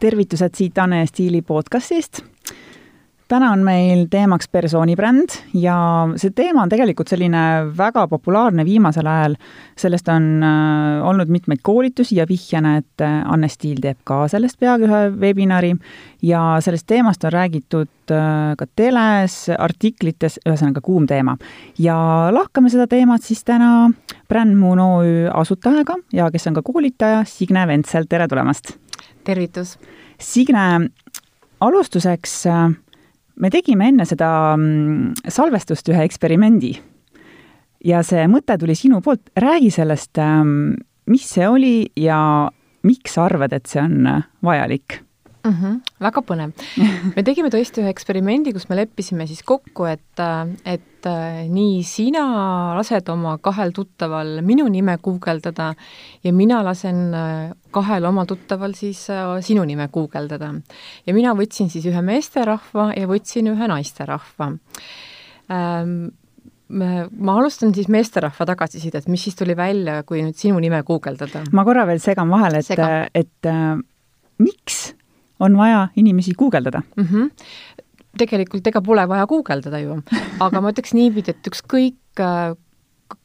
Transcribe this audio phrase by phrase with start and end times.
[0.00, 2.20] tervitused siit Anne Stiili podcastist.
[3.28, 5.74] täna on meil teemaks persoonibränd ja
[6.16, 7.40] see teema on tegelikult selline
[7.76, 9.34] väga populaarne viimasel ajal.
[9.76, 14.60] sellest on äh, olnud mitmeid koolitusi ja vihjan, et äh, Anne Stiil teeb ka sellest
[14.60, 15.74] peagi ühe webinari
[16.22, 21.36] ja sellest teemast on räägitud äh, ka teles, artiklites, ühesõnaga kuum teema.
[21.78, 21.98] ja
[22.32, 23.90] lahkame seda teemat siis täna
[24.28, 28.78] Brand Moon OÜ asutajaga ja kes on ka koolitaja, Signe Ventsel, tere tulemast!
[29.24, 29.76] Tervitus!
[30.18, 30.90] Signe,
[31.60, 32.36] alustuseks
[33.38, 36.74] me tegime enne seda mm, salvestust ühe eksperimendi.
[37.86, 42.20] Ja see mõte tuli sinu poolt, räägi sellest, ähm, mis see oli ja
[42.86, 44.08] miks sa arvad, et see on
[44.44, 45.00] vajalik
[45.44, 45.54] mm?
[45.54, 46.52] -hmm, väga põnev.
[47.16, 50.22] me tegime tõesti ühe eksperimendi, kus me leppisime siis kokku, et,
[50.64, 52.24] et äh, nii sina
[52.76, 55.72] lased oma kahel tuttaval minu nime guugeldada
[56.24, 60.54] ja mina lasen äh, kahel oma tuttaval siis äh, sinu nime guugeldada.
[61.06, 64.52] ja mina võtsin siis ühe meesterahva ja võtsin ühe naisterahva
[65.50, 66.08] ähm,
[66.68, 71.46] ma alustan siis meesterahva tagasisidet, mis siis tuli välja, kui nüüd sinu nime guugeldada?
[71.52, 73.78] ma korra veel segan vahele, et, et äh,
[74.42, 74.97] miks
[75.40, 77.04] on vaja inimesi guugeldada mm.
[77.04, 77.30] -hmm
[78.18, 80.00] tegelikult ega pole vaja guugeldada ju,
[80.40, 82.22] aga ma ütleks niipidi, et ükskõik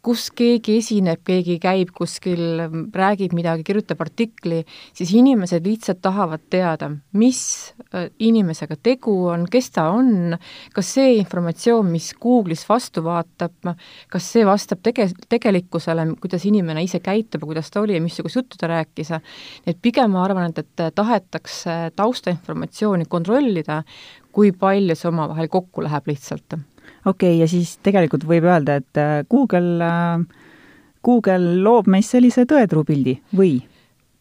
[0.04, 2.42] kus keegi esineb, keegi käib kuskil,
[2.96, 4.62] räägib midagi, kirjutab artikli,
[4.96, 6.90] siis inimesed lihtsalt tahavad teada,
[7.20, 7.42] mis
[7.92, 10.36] äh, inimesega tegu on, kes ta on,
[10.76, 13.74] kas see informatsioon, mis Google'is vastu vaatab,
[14.12, 18.40] kas see vastab tege-, tegelikkusele, kuidas inimene ise käitub ja kuidas ta oli ja missugust
[18.40, 19.14] juttu ta rääkis,
[19.68, 23.82] et pigem ma arvan, et, et tahetakse taustainformatsiooni kontrollida,
[24.34, 26.60] kui palju see omavahel kokku läheb lihtsalt
[27.06, 30.50] okei okay,, ja siis tegelikult võib öelda, et äh, Google, äh,
[31.04, 33.58] Google loob meist sellise tõetruupildi või?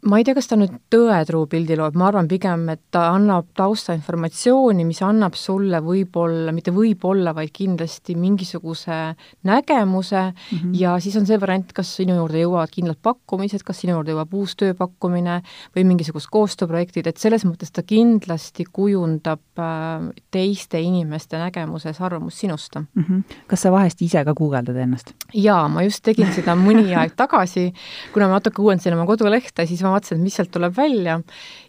[0.02, 3.52] Ma ei tea, kas ta nüüd tõetruu pildi loob, ma arvan pigem, et ta annab
[3.58, 8.98] taustainformatsiooni, mis annab sulle võib-olla, mitte võib-olla, vaid kindlasti mingisuguse
[9.46, 10.72] nägemuse mm -hmm.
[10.80, 14.34] ja siis on see variant, kas sinu juurde jõuavad kindlad pakkumised, kas sinu juurde jõuab
[14.34, 15.42] uus tööpakkumine
[15.76, 22.74] või mingisugused koostööprojektid, et selles mõttes ta kindlasti kujundab äh, teiste inimeste nägemuses arvamust sinust
[22.74, 23.04] mm.
[23.04, 23.22] -hmm.
[23.46, 25.14] kas sa vahest ise ka guugeldad ennast?
[25.34, 27.72] jaa, ma just tegin seda mõni aeg tagasi,
[28.12, 31.18] kuna ma natuke uuendasin oma kodulehte, siis ma ma vaatasin, et mis sealt tuleb välja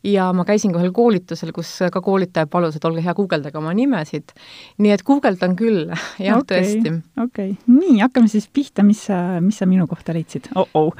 [0.03, 3.73] ja ma käisin ka ühel koolitusel, kus ka koolitaja palus, et olge hea, guugeldage oma
[3.75, 4.33] nimesid.
[4.83, 5.91] nii et guugeldan küll,
[6.27, 6.93] jah okay,, tõesti.
[7.19, 10.67] okei okay., nii, hakkame siis pihta, mis sa, mis sa minu kohta leidsid oh?
[10.73, 10.91] -oh.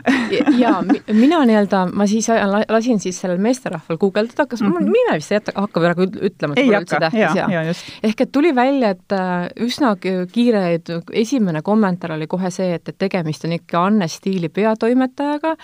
[0.60, 0.82] jaa,
[1.12, 2.30] mina nii-öelda, ma siis
[2.70, 4.80] lasin siis sellel meesterahval guugeldada, kas mm -hmm.
[4.80, 7.76] mul nime vist ei jäta, hakka praegu ütlema, et pole üldse tähtis ja, ja.
[8.04, 9.96] ehk et tuli välja, et äh, üsna
[10.32, 10.64] kiire
[11.12, 15.56] esimene kommentaar oli kohe see, et, et tegemist on ikka Anne Stiili peatoimetajaga,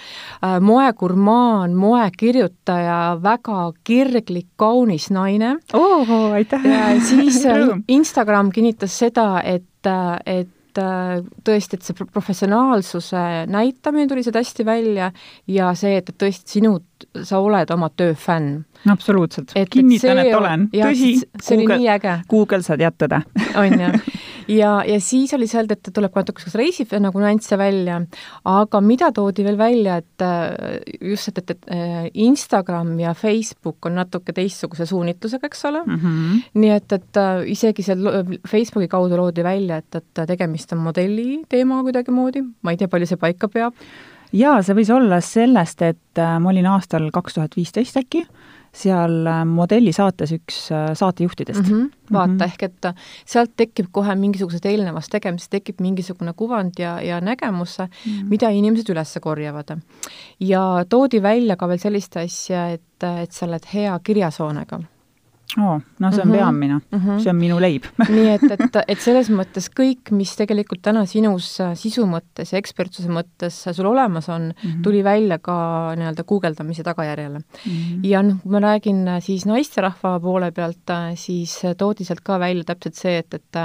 [0.44, 5.56] äh, moegurmaa on moekirjutaja, väga kirglik, kaunis naine.
[5.74, 6.62] oo, aitäh!
[7.10, 7.44] siis
[7.88, 9.90] Instagram kinnitas seda, et,
[10.26, 10.50] et
[10.80, 15.12] tõesti, et see professionaalsuse näitamine tuli sealt hästi välja
[15.48, 16.76] ja see, et, et tõesti sinu,
[17.24, 18.64] sa oled oma töö fänn.
[18.90, 20.68] absoluutselt, kinnitan, et olen.
[20.74, 21.14] tõsi,
[21.50, 23.22] Google, Google saad jätada.
[23.56, 23.92] on ju
[24.50, 28.00] ja, ja siis oli seal, et tuleb ka natuke reisi nagu nüansse välja,
[28.50, 30.80] aga mida toodi veel välja, et äh,
[31.12, 35.84] just, et, et, et äh, Instagram ja Facebook on natuke teistsuguse suunitlusega, eks ole?
[35.86, 36.44] Mm, -hmm.
[36.54, 38.06] nii et, et äh, isegi seal
[38.48, 43.10] Facebooki kaudu loodi välja, et, et tegemist on modelli teemaga kuidagimoodi, ma ei tea, palju
[43.10, 43.74] see paika peab.
[44.34, 48.28] Jaa, see võis olla sellest, et ma olin aastal kaks tuhat viisteist äkki
[48.75, 51.74] seal äh, modellisaates üks äh, saatejuhtidest mm.
[51.74, 52.13] -hmm.
[52.13, 52.46] vaata mm, -hmm.
[52.46, 52.94] ehk et äh,
[53.25, 58.30] sealt tekib kohe mingisugused eelnevast tegemisest, tekib mingisugune kuvand ja, ja nägemus mm, -hmm.
[58.30, 59.78] mida inimesed üles korjavad.
[60.40, 64.80] ja toodi välja ka veel sellist asja, et, et sa oled hea kirjasoonega
[65.58, 66.38] oo, no see on mm -hmm.
[66.38, 67.20] peamine mm, -hmm.
[67.24, 67.84] see on minu leib
[68.16, 73.10] nii et, et, et selles mõttes kõik, mis tegelikult täna sinus sisu mõttes ja ekspertsuse
[73.10, 74.84] mõttes sul olemas on mm, -hmm.
[74.84, 75.56] tuli välja ka
[75.98, 77.44] nii-öelda guugeldamise tagajärjel mm.
[77.66, 78.04] -hmm.
[78.04, 82.95] ja noh, kui ma räägin siis naisterahva poole pealt, siis toodi sealt ka välja täpselt
[82.95, 83.60] see, et, et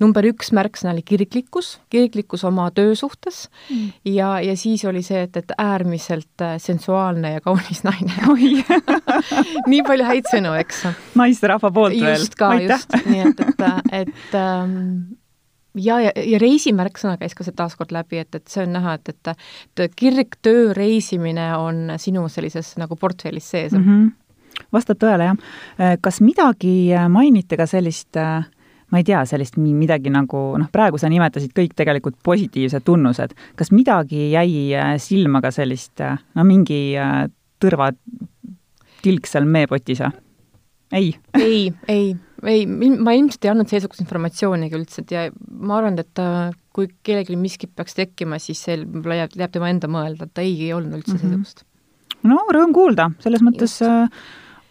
[0.00, 3.92] number üks märksõna oli kirglikkus, kirglikkus oma töö suhtes mm -hmm.
[4.04, 8.12] ja, ja siis oli see, et, et äärmiselt sensuaalne ja kaunis naine
[9.70, 10.84] nii palju häid sõnu, eks
[11.18, 12.18] naisterahva poolt just veel.
[12.18, 13.68] just ka, just, nii et, et,
[14.00, 14.80] et ähm,
[15.78, 19.14] ja, ja, ja reisimärksõna käis ka see taaskord läbi, et, et see on näha, et,
[19.14, 19.46] et,
[19.86, 23.84] et kirgtöö reisimine on sinu sellises nagu portfellis sees mm.
[23.84, 24.64] -hmm.
[24.72, 25.38] vastab tõele, jah.
[25.80, 28.44] Äh, kas midagi äh, mainiti ka sellist äh,
[28.90, 33.72] ma ei tea, sellist midagi nagu noh, praegu sa nimetasid kõik tegelikult positiivsed tunnused, kas
[33.72, 36.00] midagi jäi silma ka sellist
[36.34, 36.94] no mingi
[37.58, 37.90] tõrva
[39.02, 40.23] tilk seal meepotis või?
[40.94, 41.14] Ei.
[41.38, 42.14] Ei, ei,
[42.46, 47.36] ei, ma ilmselt ei andnud seesugust informatsioonigi üldse, ja ma arvan, et äh, kui kellelgi
[47.40, 50.98] miskit peaks tekkima, siis see võib-olla jääb, jääb tema enda mõelda, et ei, ei olnud
[50.98, 51.44] üldse mm -hmm.
[51.44, 51.64] seesugust.
[52.22, 54.08] no rõõm kuulda, selles mõttes äh,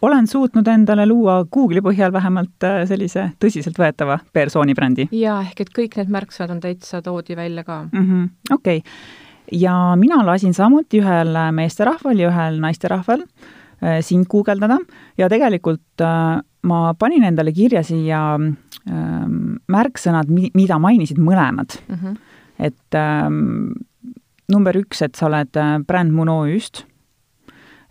[0.04, 5.08] olen suutnud endale luua Google'i põhjal vähemalt äh, sellise tõsiseltvõetava persooni brändi.
[5.12, 7.84] jaa, ehk et kõik need märksõnad on täitsa, toodi välja ka.
[7.92, 8.28] -hmm..
[8.52, 8.82] okei.
[9.52, 13.26] Ja mina lasin samuti ühel meesterahval ja ühel naisterahval
[14.02, 14.78] sind guugeldada
[15.18, 19.26] ja tegelikult äh, ma panin endale kirja siia äh,
[19.68, 21.94] märksõnad, mida mainisid mõlemad mm.
[21.94, 22.16] -hmm.
[22.58, 23.28] et äh,
[24.48, 26.84] number üks, et sa oled äh, bränd Munoööst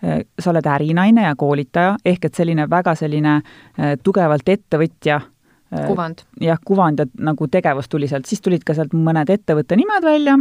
[0.04, 5.86] Äh, sa oled ärinaine ja koolitaja, ehk et selline väga selline äh, tugevalt ettevõtja äh,
[5.88, 6.26] kuvand.
[6.44, 10.36] jah, kuvand ja nagu tegevus tuli sealt, siis tulid ka sealt mõned ettevõtte nimed välja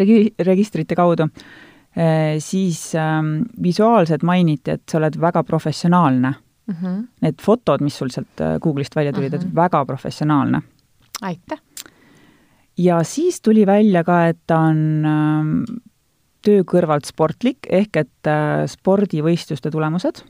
[0.00, 1.28] regi-, registrite kaudu,
[2.38, 6.34] siis ähm, visuaalselt mainiti, et sa oled väga professionaalne
[6.66, 6.74] mm.
[6.74, 7.06] -hmm.
[7.24, 9.48] Need fotod, mis sul sealt Google'ist välja tulid mm, -hmm.
[9.48, 10.62] et väga professionaalne.
[11.22, 11.60] aitäh!
[12.78, 14.78] ja siis tuli välja ka, et ta on
[15.08, 15.80] ähm,
[16.44, 20.22] töö kõrvalt sportlik, ehk et äh, spordivõistluste tulemused.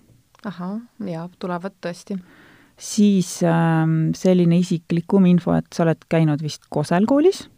[0.46, 2.18] ahah, jaa, tulevad tõesti.
[2.76, 7.48] siis ähm, selline isiklikum info, et sa oled käinud vist Kosel koolis?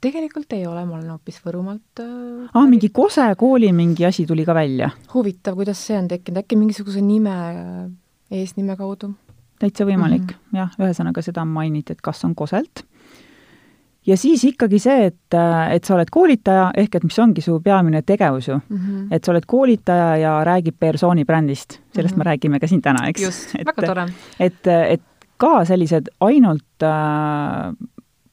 [0.00, 4.44] Tegelikult ei ole, ma olen hoopis Võrumaalt äh, ah, mingi Kose kooli mingi asi tuli
[4.46, 4.90] ka välja?
[5.14, 7.38] huvitav, kuidas see on tekkinud, äkki mingisuguse nime,
[8.30, 9.12] eesnime kaudu?
[9.58, 10.60] täitsa võimalik mm, -hmm.
[10.60, 12.84] jah, ühesõnaga seda mainiti, et kas on Koselt
[14.08, 15.36] ja siis ikkagi see, et,
[15.72, 18.78] et sa oled koolitaja, ehk et mis ongi su peamine tegevus ju mm.
[18.78, 19.14] -hmm.
[19.14, 22.24] et sa oled koolitaja ja räägib persooni brändist, sellest mm -hmm.
[22.24, 23.22] me räägime ka siin täna, eks.
[23.22, 24.08] just, väga tore.
[24.40, 25.02] et, et
[25.36, 27.74] ka sellised ainult äh,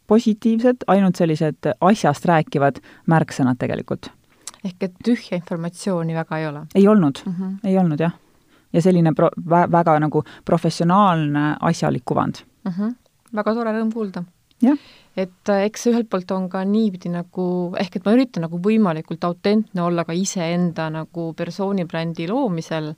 [0.07, 2.81] positiivsed, ainult sellised asjast rääkivad
[3.11, 4.11] märksõnad tegelikult.
[4.65, 6.65] ehk et tühja informatsiooni väga ei ole?
[6.75, 7.57] ei olnud mm, -hmm.
[7.63, 8.13] ei olnud jah.
[8.73, 12.71] ja selline pro-, vä-, väga nagu professionaalne asjalik kuvand mm.
[12.71, 12.95] -hmm.
[13.35, 14.23] väga tore, rõõm kuulda.
[15.17, 18.59] et äh, eks see ühelt poolt on ka niipidi nagu, ehk et ma üritan nagu
[18.59, 22.93] võimalikult autentne olla ka iseenda nagu persooni brändi loomisel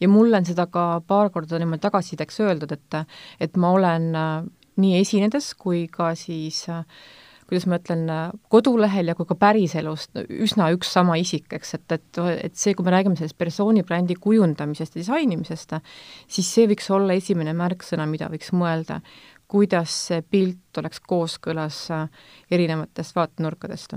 [0.00, 3.06] ja mulle on seda ka paar korda niimoodi tagasisideks öeldud, et
[3.40, 4.44] et ma olen äh,
[4.80, 6.84] nii esinedes kui ka siis äh,
[7.46, 8.08] kuidas ma ütlen,
[8.50, 12.86] kodulehel ja kui ka päriselus üsna üks sama isik, eks, et, et, et see, kui
[12.86, 15.76] me räägime sellest persooni brändi kujundamisest ja disainimisest,
[16.26, 18.98] siis see võiks olla esimene märksõna, mida võiks mõelda
[19.46, 22.08] kuidas see pilt oleks kooskõlas äh,
[22.50, 23.96] erinevatest vaatenurkadest.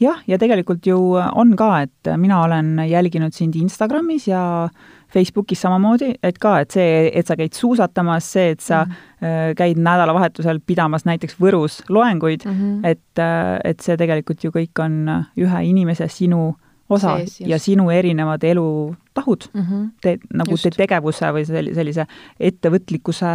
[0.00, 4.68] Jah, ja tegelikult ju on ka, et mina olen jälginud sind Instagramis ja
[5.12, 9.54] Facebookis samamoodi, et ka, et see, et sa käid suusatamas, see, et sa mm.
[9.56, 12.86] käid nädalavahetusel pidamas näiteks Võrus loenguid mm, -hmm.
[12.90, 16.56] et, äh, et see tegelikult ju kõik on ühe inimese, sinu
[16.88, 19.88] osa Sees, ja sinu erinevad elutahud mm, -hmm.
[20.02, 22.06] te, nagu te tegevuse või sellise, sellise
[22.40, 23.32] ettevõtlikkuse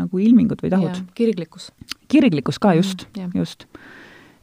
[0.00, 1.02] nagu ilmingud või tahud.
[1.14, 1.72] kirglikkus.
[2.08, 3.38] kirglikkus ka, just mm, -hmm.
[3.38, 3.66] just.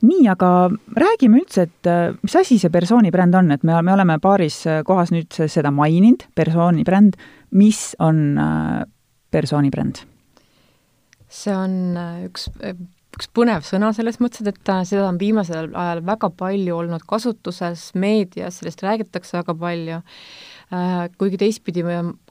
[0.05, 0.49] Nii, aga
[0.95, 4.61] räägime üldse, et äh, mis asi see persooni bränd on, et me, me oleme paaris
[4.69, 7.17] äh, kohas nüüd seda maininud, persooni bränd,
[7.55, 8.83] mis on äh,
[9.35, 10.03] persooni bränd?
[11.35, 12.45] see on üks
[13.15, 18.59] üks põnev sõna selles mõttes, et, seda on viimasel ajal väga palju olnud kasutuses, meedias,
[18.59, 19.97] sellest räägitakse väga palju,
[21.19, 21.83] kuigi teistpidi,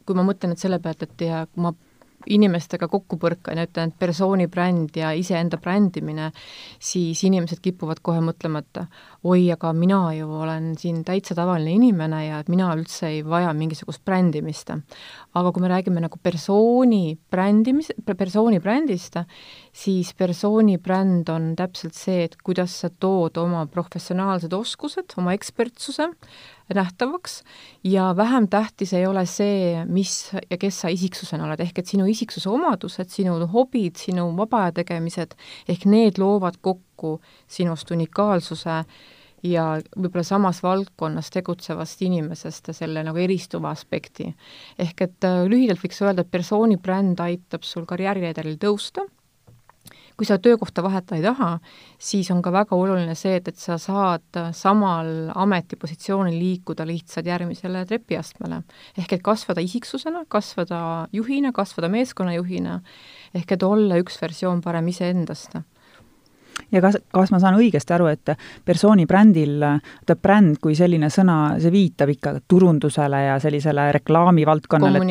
[0.04, 1.72] kui ma mõtlen nüüd selle pealt, et ja kui ma
[2.32, 6.30] inimestega kokku põrkan ja ütlen, et persooni bränd ja iseenda brändimine,
[6.82, 8.82] siis inimesed kipuvad kohe mõtlema, et
[9.24, 13.52] oi, aga mina ju olen siin täitsa tavaline inimene ja et mina üldse ei vaja
[13.56, 14.72] mingisugust brändimist.
[15.34, 19.18] aga kui me räägime nagu persooni brändimis, persooni brändist,
[19.72, 26.12] siis persooni bränd on täpselt see, et kuidas sa tood oma professionaalsed oskused, oma ekspertsuse
[26.74, 27.42] nähtavaks
[27.84, 32.06] ja vähem tähtis ei ole see, mis ja kes sa isiksusena oled, ehk et sinu
[32.08, 35.36] isiksuse omadused, sinu hobid, sinu vaba aja tegemised,
[35.68, 38.78] ehk need loovad kokku sinust unikaalsuse
[39.44, 44.30] ja võib-olla samas valdkonnas tegutsevast inimesest ja selle nagu eristuva aspekti.
[44.78, 49.04] ehk et äh, lühidalt võiks öelda, et persooni bränd aitab sul karjääriredelil tõusta
[50.16, 51.50] kui sa töökohta vahetada ei taha,
[51.98, 57.84] siis on ka väga oluline see, et, et sa saad samal ametipositsioonil liikuda lihtsalt järgmisele
[57.86, 58.62] trepiastmele.
[58.98, 62.80] ehk et kasvada isiksusena, kasvada juhina, kasvada meeskonnajuhina,
[63.34, 65.58] ehk et olla üks versioon parem iseendast
[66.72, 71.56] ja kas, kas ma saan õigesti aru, et persooni brändil, vaata bränd kui selline sõna,
[71.60, 75.02] see viitab ikka turundusele ja sellisele reklaamivaldkonnale.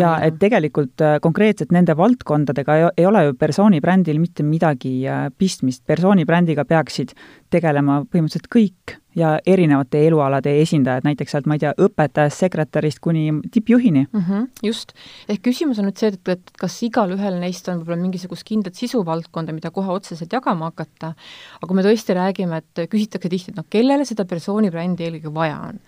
[0.00, 5.06] ja et tegelikult äh, konkreetselt nende valdkondadega ei, ei ole ju persooni brändil mitte midagi
[5.08, 7.14] äh, pistmist, persooni brändiga peaksid
[7.54, 13.28] tegelema põhimõtteliselt kõik ja erinevate elualade esindajad, näiteks sealt, ma ei tea, õpetajast, sekretärist kuni
[13.54, 14.24] tippjuhini mm.
[14.24, 14.92] -hmm, just.
[15.28, 19.54] ehk küsimus on nüüd see, et, et kas igalühel neist on võib-olla mingisugust kindlat sisuvaldkonda,
[19.54, 21.14] mida kohe otseselt jagama hakata,
[21.60, 25.62] aga kui me tõesti räägime, et küsitakse tihti, et noh, kellele seda persoonibrändi eelkõige vaja
[25.70, 25.80] on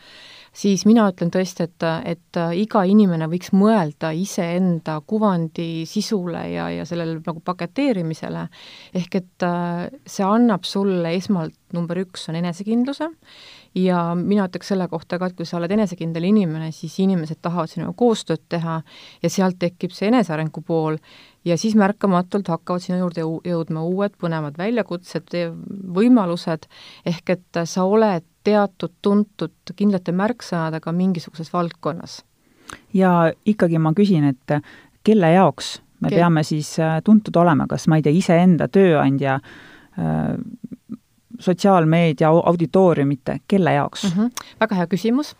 [0.56, 6.86] siis mina ütlen tõesti, et, et iga inimene võiks mõelda iseenda kuvandi sisule ja, ja
[6.88, 8.46] sellele nagu paketeerimisele,
[8.96, 13.10] ehk et äh, see annab sulle esmalt, number üks on enesekindluse,
[13.76, 17.70] ja mina ütleks selle kohta ka, et kui sa oled enesekindel inimene, siis inimesed tahavad
[17.70, 18.78] sinuga koostööd teha
[19.22, 20.96] ja sealt tekib see enesearengu pool.
[21.46, 25.36] Ja siis märkamatult hakkavad sinu juurde jõudma uued põnevad väljakutsed,
[25.98, 26.66] võimalused,
[27.06, 32.20] ehk et sa oled teatud tuntud kindlate märksõnadega mingisuguses valdkonnas.
[32.94, 34.60] ja ikkagi ma küsin, et
[35.06, 36.18] kelle jaoks me Kel...
[36.18, 40.34] peame siis äh, tuntud olema, kas ma ei tea, iseenda tööandja äh,,
[41.40, 44.10] sotsiaalmeedia auditooriumite, kelle jaoks mm?
[44.22, 44.50] -hmm.
[44.60, 45.34] väga hea küsimus.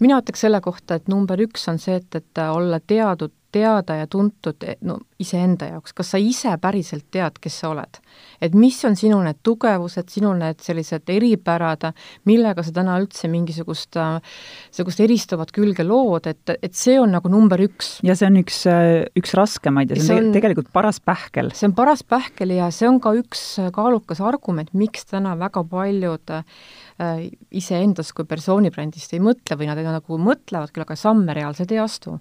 [0.00, 4.06] mina ütleks selle kohta, et number üks on see, et, et olla teadud teada ja
[4.10, 8.00] tuntud no iseenda jaoks, kas sa ise päriselt tead, kes sa oled?
[8.42, 11.86] et mis on sinu need tugevused, sinu need sellised eripärad,
[12.28, 17.62] millega sa täna üldse mingisugust, niisugust eristuvat külge lood, et, et see on nagu number
[17.62, 17.94] üks.
[18.06, 18.62] ja see on üks,
[19.18, 21.52] üks raskemaid ja see, see on tegelikult paras pähkel.
[21.56, 23.44] see on paras pähkel ja see on ka üks
[23.74, 26.36] kaalukas argument, miks täna väga paljud
[27.02, 31.72] äh, Äh, iseendast kui persoonibrändist ei mõtle või nad nagu mõtlevad küll, aga samme reaalselt
[31.72, 32.18] ei astu.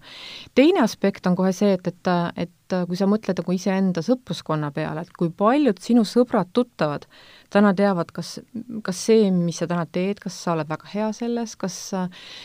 [0.56, 2.10] teine aspekt on kohe see, et, et,
[2.46, 7.06] et kui sa mõtled nagu iseenda sõpruskonna peale, et kui paljud sinu sõbrad-tuttavad
[7.52, 8.40] täna teavad, kas,
[8.88, 11.78] kas see, mis sa täna teed, kas sa oled väga hea selles, kas,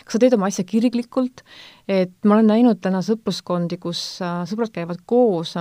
[0.04, 1.44] kas sa teed oma asja kirglikult,
[1.88, 5.56] et ma olen näinud täna sõpruskondi, kus äh, sõbrad käivad koos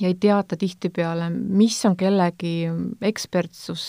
[0.00, 2.68] ja ei teata tihtipeale, mis on kellegi
[3.04, 3.84] ekspertsus,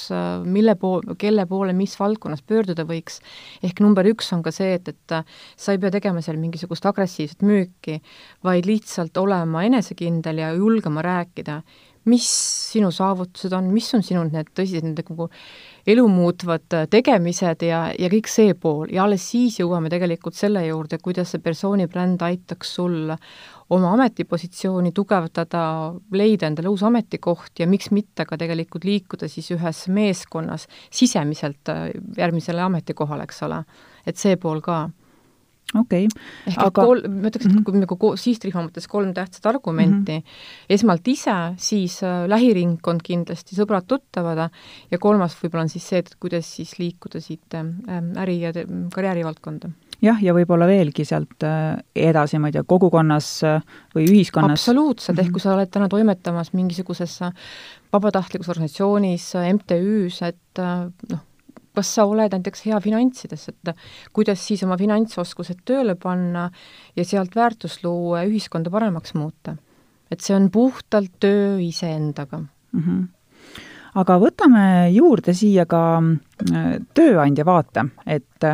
[0.47, 3.19] mille pool, kelle poole mis valdkonnas pöörduda võiks.
[3.63, 5.17] ehk number üks on ka see, et, et
[5.55, 7.99] sa ei pea tegema seal mingisugust agressiivset müüki,
[8.43, 11.61] vaid lihtsalt olema enesekindel ja julgema rääkida,
[12.07, 12.27] mis
[12.71, 15.27] sinu saavutused on, mis on sinu need tõsised, need nagu
[15.87, 21.33] elumuutvad tegemised ja, ja kõik see pool ja alles siis jõuame tegelikult selle juurde, kuidas
[21.33, 23.13] see persooni bränd aitaks sul
[23.69, 25.63] oma ametipositsiooni tugevdada,
[26.15, 31.89] leida endale uus ametikoht ja miks mitte ka tegelikult liikuda siis ühes meeskonnas sisemiselt äh,
[32.17, 33.63] järgmisele ametikohale, eks ole.
[34.07, 34.85] et see pool ka
[35.75, 36.67] okei okay., aga...
[36.67, 37.65] et kol-, ma ütleks, et mm -hmm.
[37.67, 40.73] kui nagu sihtrühma mõttes kolm tähtsat argumenti mm, -hmm.
[40.77, 44.47] esmalt ise, siis äh, lähiringkond kindlasti, sõbrad-tuttavad
[44.91, 47.65] ja kolmas võib-olla on siis see, et kuidas siis liikuda siit äh,
[48.23, 48.53] äri- ja
[48.93, 49.69] karjäärivaldkonda
[50.03, 53.61] jah, ja võib-olla veelgi sealt äh, edasi, ma ei tea, kogukonnas äh,
[53.95, 54.59] või ühiskonnas.
[54.59, 55.35] absoluutselt, ehk mhm.
[55.35, 57.19] kui sa oled täna toimetamas mingisuguses
[57.93, 61.23] vabatahtlikus organisatsioonis, MTÜ-s, et äh, noh,
[61.77, 63.73] kas sa oled näiteks hea finantsides, et
[64.15, 66.47] kuidas siis oma finantsoskused tööle panna
[66.97, 69.57] ja sealt väärtust luua ja ühiskonda paremaks muuta.
[70.09, 72.81] et see on puhtalt töö iseendaga mm.
[72.81, 73.05] -hmm
[73.97, 76.01] aga võtame juurde siia ka
[76.93, 78.45] tööandja vaate, et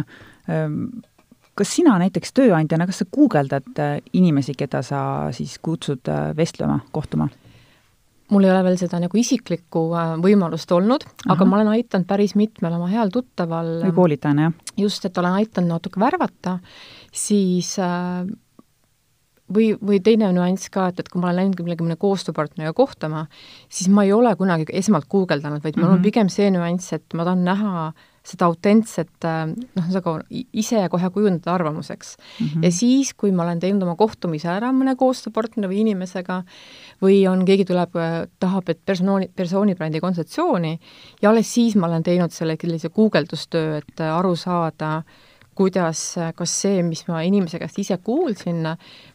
[1.57, 4.99] kas sina näiteks tööandjana, kas sa guugeldad äh, inimesi, keda sa
[5.35, 7.29] siis kutsud äh, vestlema, kohtuma?
[8.33, 12.33] mul ei ole veel seda nagu isiklikku äh, võimalust olnud, aga ma olen aidanud päris
[12.39, 14.71] mitmel oma heal tuttaval või koolitajana, jah?
[14.85, 16.55] just, et olen aidanud natuke värvata,
[17.13, 17.75] siis
[19.53, 23.27] või, või teine nüanss ka, et, et kui ma olen läinud millegi mõne koostööpartneriga kohtuma,
[23.69, 25.93] siis ma ei ole kunagi esmalt guugeldanud, vaid mul mm -hmm.
[25.93, 26.07] on mhm.
[26.09, 30.13] pigem see nüanss, et ma tahan näha äh, seda autentset äh, noh, ühesõnaga
[30.55, 32.45] ise kohe kujundada arvamuseks mm.
[32.45, 32.63] -hmm.
[32.63, 36.43] ja siis, kui ma olen teinud oma kohtumise ära mõne koostööpartneri või inimesega
[37.03, 40.79] või on, keegi tuleb, äh, tahab, et persooni, persoonibrändi kontseptsiooni
[41.21, 45.03] ja alles siis ma olen teinud selle sellise guugeldustöö, et äh, aru saada,
[45.55, 48.63] kuidas, kas see, mis ma inimese käest ise kuulsin,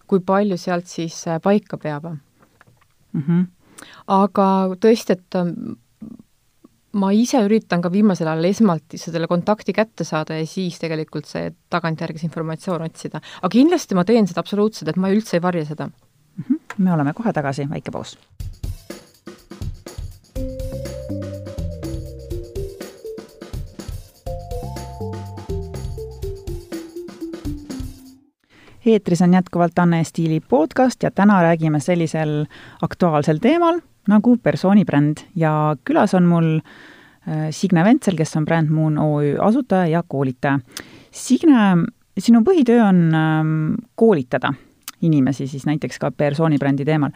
[0.07, 3.23] kui palju sealt siis paika peab mm.
[3.23, 3.47] -hmm.
[4.07, 5.35] aga tõesti, et
[6.97, 11.51] ma ise üritan ka viimasel ajal esmalt selle kontakti kätte saada ja siis tegelikult see
[11.71, 13.21] tagantjärgi see informatsioon otsida.
[13.43, 16.45] aga kindlasti ma teen seda absoluutselt, et ma üldse ei varja seda mm.
[16.45, 16.61] -hmm.
[16.79, 18.19] me oleme kohe tagasi, väike paus.
[28.89, 32.47] eetris on jätkuvalt Anne Stiili podcast ja täna räägime sellisel
[32.83, 38.99] aktuaalsel teemal nagu persoonibränd ja külas on mul äh, Signe Ventsel, kes on Brand Moon
[38.99, 40.59] OÜ asutaja ja koolitaja.
[41.11, 41.75] Signe,
[42.19, 43.53] sinu põhitöö on ähm,
[43.95, 44.53] koolitada
[45.03, 47.11] inimesi siis näiteks ka persoonibrändi teemal.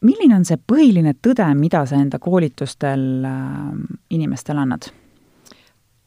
[0.00, 3.76] milline on see põhiline tõde, mida sa enda koolitustel äh,
[4.10, 4.90] inimestele annad?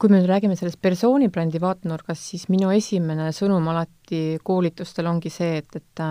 [0.01, 5.61] kui me nüüd räägime sellest persoonibrändi vaatenurgast, siis minu esimene sõnum alati koolitustel ongi see,
[5.61, 6.01] et, et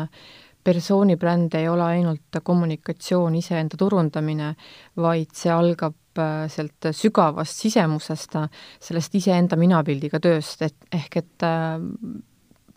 [0.62, 4.52] äh, persoonibränd ei ole ainult kommunikatsioon, iseenda turundamine,
[5.02, 8.37] vaid see algab äh, sealt sügavast sisemusest,
[8.83, 11.81] sellest iseenda minapildiga tööst, et ehk et äh,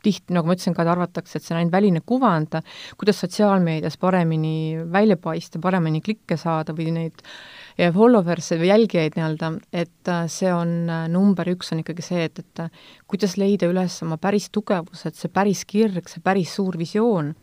[0.06, 2.60] tihti, nagu ma ütlesin ka, et arvatakse, et see on ainult väline kuvand,
[3.00, 7.24] kuidas sotsiaalmeedias paremini välja paista, paremini klikke saada või neid
[7.96, 12.42] followers'e või jälgijaid nii-öelda, et äh, see on, äh, number üks on ikkagi see, et,
[12.42, 12.66] et
[13.10, 17.34] kuidas leida üles oma päris tugevused, see päris kirg, see päris suur visioon,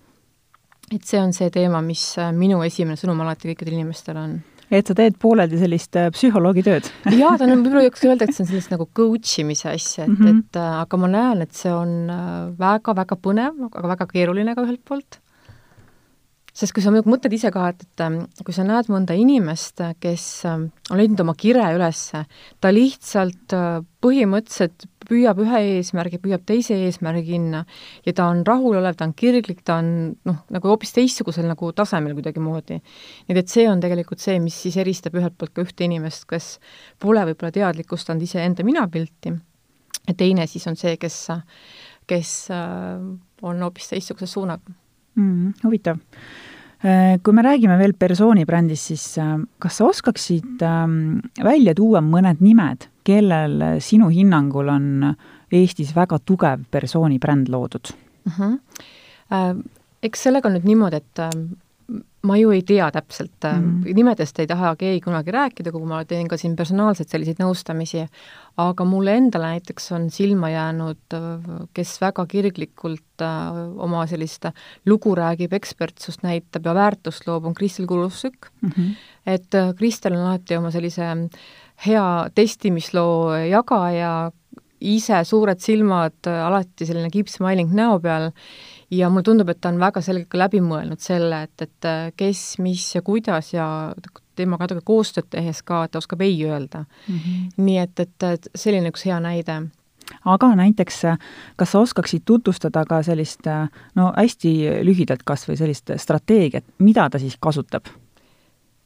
[0.93, 2.03] et see on see teema, mis
[2.37, 4.41] minu esimene sõnum alati kõikidele inimestele on.
[4.73, 6.87] Et sa teed pooleldi sellist psühholoogi tööd.
[7.21, 10.15] Jaa, ta on, võib-olla võiks öelda, et see on sellist nagu coach imise asja, et
[10.15, 10.39] mm, -hmm.
[10.47, 12.09] et aga ma näen, et see on
[12.61, 15.21] väga-väga põnev, aga väga keeruline ka ühelt poolt.
[16.53, 20.25] Sest kui sa mõtled ise ka, et, et ähm, kui sa näed mõnda inimest, kes
[20.49, 22.03] ähm, on leidnud oma kire üles,
[22.61, 27.62] ta lihtsalt äh, põhimõtteliselt püüab ühe eesmärgi, püüab teise eesmärgina
[28.07, 29.92] ja ta on rahulolev, ta on kirglik, ta on
[30.28, 32.81] noh, nagu hoopis teistsugusel nagu tasemel kuidagimoodi.
[33.28, 36.54] nii et see on tegelikult see, mis siis eristab ühelt poolt ka ühte inimest, kes
[37.02, 39.35] pole võib-olla teadlikustanud iseenda minapilti,
[40.09, 41.19] ja teine siis on see, kes,
[42.11, 43.04] kes äh,
[43.42, 44.75] on hoopis teistsuguse suunaga
[45.14, 45.52] mm,.
[45.64, 46.00] huvitav.
[46.83, 52.01] Äh, kui me räägime veel persooni brändist, siis äh, kas sa oskaksid ähm, välja tuua
[52.03, 54.89] mõned nimed, kellel sinu hinnangul on
[55.53, 58.33] Eestis väga tugev persooni bränd loodud uh?
[58.33, 58.59] Mhm.
[59.31, 59.62] Äh, -huh.
[60.03, 61.21] Eks sellega on nüüd niimoodi, et
[62.23, 63.95] ma ju ei tea täpselt mm, -hmm.
[63.95, 68.05] nimedest ei taha keegi kunagi rääkida, kui ma teen ka siin personaalselt selliseid nõustamisi,
[68.62, 71.17] aga mulle endale näiteks on silma jäänud,
[71.75, 74.47] kes väga kirglikult äh, oma sellist
[74.87, 78.71] lugu räägib, ekspertsust näitab ja väärtust loob, on Kristel Kulusük mm.
[78.71, 78.95] -hmm.
[79.26, 81.02] et äh, Kristel on alati oma sellise
[81.87, 84.30] hea testimisloo jagaja,
[84.80, 88.30] ise suured silmad, alati selline keep smiling näo peal
[88.93, 92.09] ja mulle tundub, et ta on väga selgelt ka läbi mõelnud selle, et, et äh,
[92.17, 93.67] kes, mis ja kuidas ja
[94.37, 97.15] temaga natuke koostööd tehes ka, et ta oskab ei öelda mm.
[97.15, 97.55] -hmm.
[97.57, 99.63] nii et, et, et selline üks hea näide
[100.25, 101.02] aga näiteks,
[101.57, 103.47] kas sa oskaksid tutvustada ka sellist
[103.95, 107.87] no hästi lühidalt kas või sellist strateegiat, mida ta siis kasutab?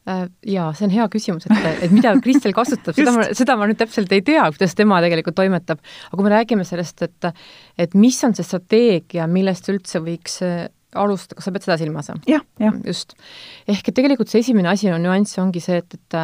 [0.07, 3.67] Äh, jaa, see on hea küsimus, et, et mida Kristel kasutab, seda ma, seda ma
[3.67, 5.81] nüüd täpselt ei tea, kuidas tema tegelikult toimetab.
[5.83, 7.31] aga kui me räägime sellest, et
[7.83, 12.13] et mis on see strateegia, millest üldse võiks äh, alustada, kas sa pead seda silmas?
[12.31, 12.79] jah, jah.
[12.87, 13.17] just.
[13.67, 16.21] ehk et tegelikult see esimene asi on nüanss, ongi see, et, et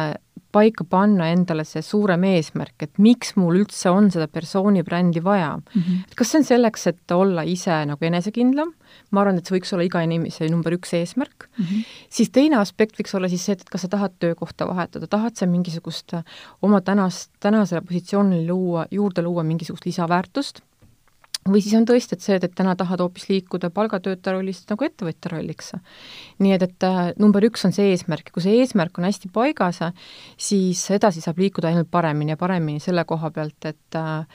[0.53, 5.55] paika panna endale see suurem eesmärk, et miks mul üldse on seda persooni brändi vaja
[5.57, 5.81] mm.
[5.81, 6.03] -hmm.
[6.07, 8.73] et kas see on selleks, et olla ise nagu enesekindlam,
[9.11, 11.85] ma arvan, et see võiks olla iga inimese number üks eesmärk mm, -hmm.
[12.09, 15.45] siis teine aspekt võiks olla siis see, et kas sa tahad töökohta vahetada, tahad sa
[15.45, 16.13] mingisugust
[16.61, 20.61] oma tänast, tänasele positsioonile luua, juurde luua mingisugust lisaväärtust
[21.49, 25.33] või siis on tõesti, et see, et täna tahad hoopis liikuda palgatöötaja rollist nagu ettevõtja
[25.33, 25.73] rolliks.
[26.39, 29.81] nii et, et äh, number üks on see eesmärk kui see eesmärk on hästi paigas,
[30.37, 34.25] siis edasi saab liikuda ainult paremini ja paremini selle koha pealt, et äh,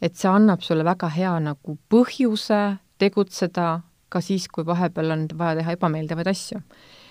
[0.00, 2.60] et see annab sulle väga hea nagu põhjuse
[3.00, 6.60] tegutseda ka siis, kui vahepeal on vaja teha ebameeldivaid asju.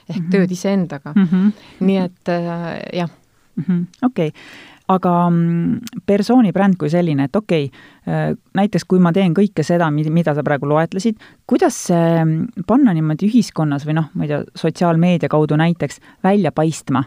[0.10, 0.32] ehk mm -hmm.
[0.32, 1.28] tööd iseendaga mm.
[1.32, 1.52] -hmm.
[1.80, 3.10] nii et äh, jah
[3.56, 3.86] mm -hmm..
[4.06, 9.14] okei okay aga mm, persooni bränd kui selline, et okei okay,, äh, näiteks kui ma
[9.16, 14.12] teen kõike seda, mida sa praegu loetlesid, kuidas see mm, panna niimoodi ühiskonnas või noh,
[14.14, 17.06] ma ei tea, sotsiaalmeedia kaudu näiteks välja paistma?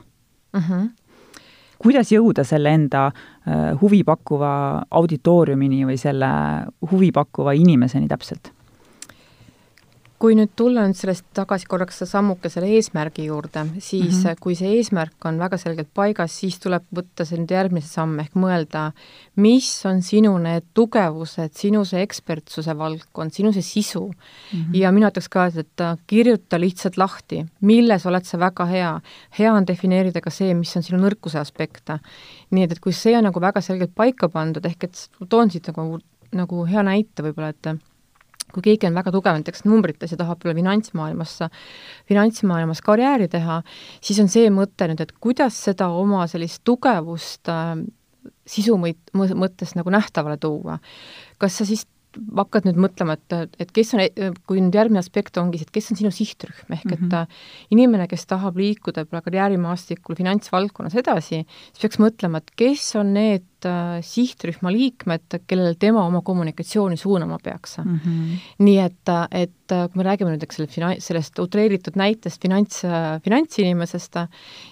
[0.56, 0.72] Mhm.
[0.72, 0.90] -huh
[1.82, 4.52] kuidas jõuda selle enda äh, huvipakkuva
[4.90, 6.28] auditooriumini või selle
[6.92, 8.52] huvipakkuva inimeseni täpselt?
[10.22, 14.38] Kui nüüd tulla nüüd sellest tagasi korraks sammuke selle eesmärgi juurde, siis mm -hmm.
[14.40, 18.36] kui see eesmärk on väga selgelt paigas, siis tuleb võtta see nüüd järgmise samm ehk
[18.38, 18.92] mõelda,
[19.36, 24.58] mis on sinu need tugevused, sinu see ekspertsuse valdkond, sinu see sisu mm.
[24.58, 24.78] -hmm.
[24.78, 29.00] ja mina ütleks ka, et, et kirjuta lihtsalt lahti, milles oled sa väga hea.
[29.38, 31.98] hea on defineerida ka see, mis on sinu nõrkuse aspekte.
[32.50, 35.66] nii et, et kui see on nagu väga selgelt paika pandud, ehk et toon siit
[35.66, 35.98] nagu,
[36.32, 37.82] nagu hea näite võib-olla, et
[38.52, 41.38] kui keegi on väga tugev näiteks numbrites ja tahab võib-olla finantsmaailmas,
[42.10, 43.62] finantsmaailmas karjääri teha,
[44.00, 47.74] siis on see mõte nüüd, et kuidas seda oma sellist tugevust äh,
[48.46, 50.78] sisu mõttes nagu nähtavale tuua.
[51.38, 51.86] kas sa siis
[52.36, 54.02] hakkad nüüd mõtlema, et, et kes on,
[54.48, 57.38] kui nüüd järgmine aspekt ongi see, et kes on sinu sihtrühm, ehk et mm -hmm.
[57.76, 63.66] inimene, kes tahab liikuda võib-olla karjäärimaastikul finantsvaldkonnas edasi, siis peaks mõtlema, et kes on need
[63.66, 68.00] äh, sihtrühma liikmed, kellele tema oma kommunikatsiooni suunama peaks mm.
[68.04, 68.38] -hmm.
[68.58, 72.82] nii et, et kui me räägime nüüd, eks selle fina-, sellest utreeritud näitest finants,
[73.24, 74.14] finantsinimesest,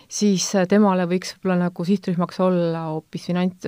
[0.09, 3.67] siis temale võiks võib-olla nagu sihtrühmaks olla hoopis finants,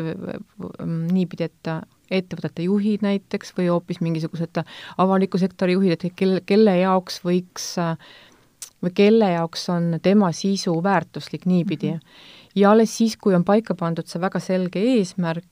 [1.13, 1.73] niipidi, et
[2.19, 4.63] ettevõtete juhid näiteks või hoopis mingisugused
[4.99, 7.73] avaliku sektori juhid, et kelle, kelle jaoks võiks
[8.83, 11.99] või kelle jaoks on tema sisu väärtuslik niipidi mm.
[11.99, 15.47] -hmm ja alles siis, kui on paika pandud see väga selge eesmärk,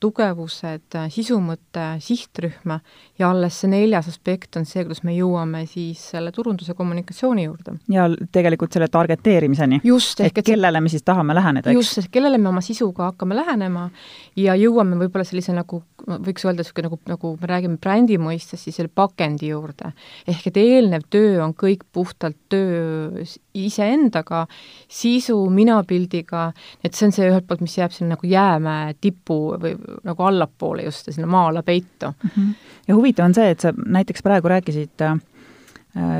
[0.00, 2.76] tugevused, sisumõte, sihtrühm
[3.18, 7.76] ja alles see neljas aspekt on see, kuidas me jõuame siis selle turunduse kommunikatsiooni juurde.
[7.92, 9.80] ja tegelikult selle targeteerimiseni.
[9.84, 11.78] et, et kellele me siis tahame läheneda, eks?
[11.80, 13.88] just, et kellele me oma sisuga hakkame lähenema
[14.36, 18.78] ja jõuame võib-olla sellise nagu, võiks öelda niisugune nagu, nagu me räägime brändi mõistes, siis
[18.78, 19.92] selle pakendi juurde.
[20.26, 24.46] ehk et eelnev töö on kõik puhtalt töö iseendaga,
[24.88, 26.52] sisu, minapildiga,
[26.84, 29.74] et see on see ühelt poolt, mis jääb sinna nagu jäämäe tipu või
[30.06, 32.30] nagu allapoole just, sinna maa alla peitu mm.
[32.36, 32.54] -hmm.
[32.88, 35.18] ja huvitav on see, et sa näiteks praegu rääkisid äh,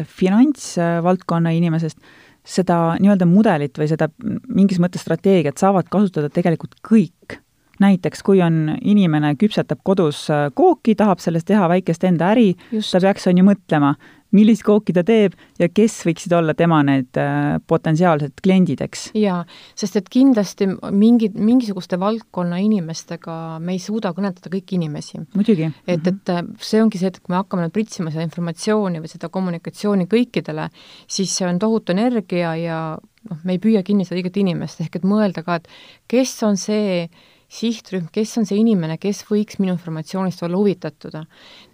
[0.07, 1.99] finantsvaldkonna inimesest,
[2.45, 4.09] seda nii-öelda mudelit või seda
[4.49, 7.39] mingis mõttes strateegiat saavad kasutada tegelikult kõik
[7.83, 13.03] näiteks kui on inimene, küpsetab kodus äh, kooki, tahab sellest teha väikest enda äri, ta
[13.03, 13.95] peaks, on ju, mõtlema,
[14.37, 19.11] millist kooki ta teeb ja kes võiksid olla tema need äh, potentsiaalsed kliendid, eks?
[19.19, 19.43] jaa,
[19.79, 25.23] sest et kindlasti mingid, mingisuguste valdkonna inimestega me ei suuda kõnetada kõiki inimesi.
[25.37, 25.69] muidugi.
[25.87, 26.09] et, mhm.
[26.09, 29.31] et äh, see ongi see, et kui me hakkame nüüd pritsima seda informatsiooni või seda
[29.33, 30.69] kommunikatsiooni kõikidele,
[31.07, 35.01] siis see on tohutu energia ja noh, me ei püüa kinni seda õiget inimest, ehk
[35.01, 35.69] et mõelda ka, et
[36.11, 37.07] kes on see,
[37.53, 41.19] sihtrühm, kes on see inimene, kes võiks minu informatsioonist olla huvitatud.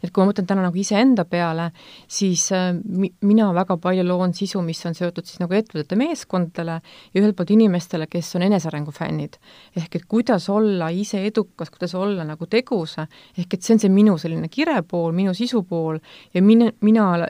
[0.02, 1.70] et kui ma mõtlen täna nagu iseenda peale,
[2.10, 6.80] siis äh, mi-, mina väga palju loon sisu, mis on seotud siis nagu ettevõtete meeskondadele
[7.14, 9.38] ja ühelt poolt inimestele, kes on enesearengu fännid.
[9.76, 12.96] ehk et kuidas olla ise edukas, kuidas olla nagu tegus,
[13.38, 16.00] ehk et see on see minu selline kirepool, minu sisupool
[16.34, 17.28] ja mine, mina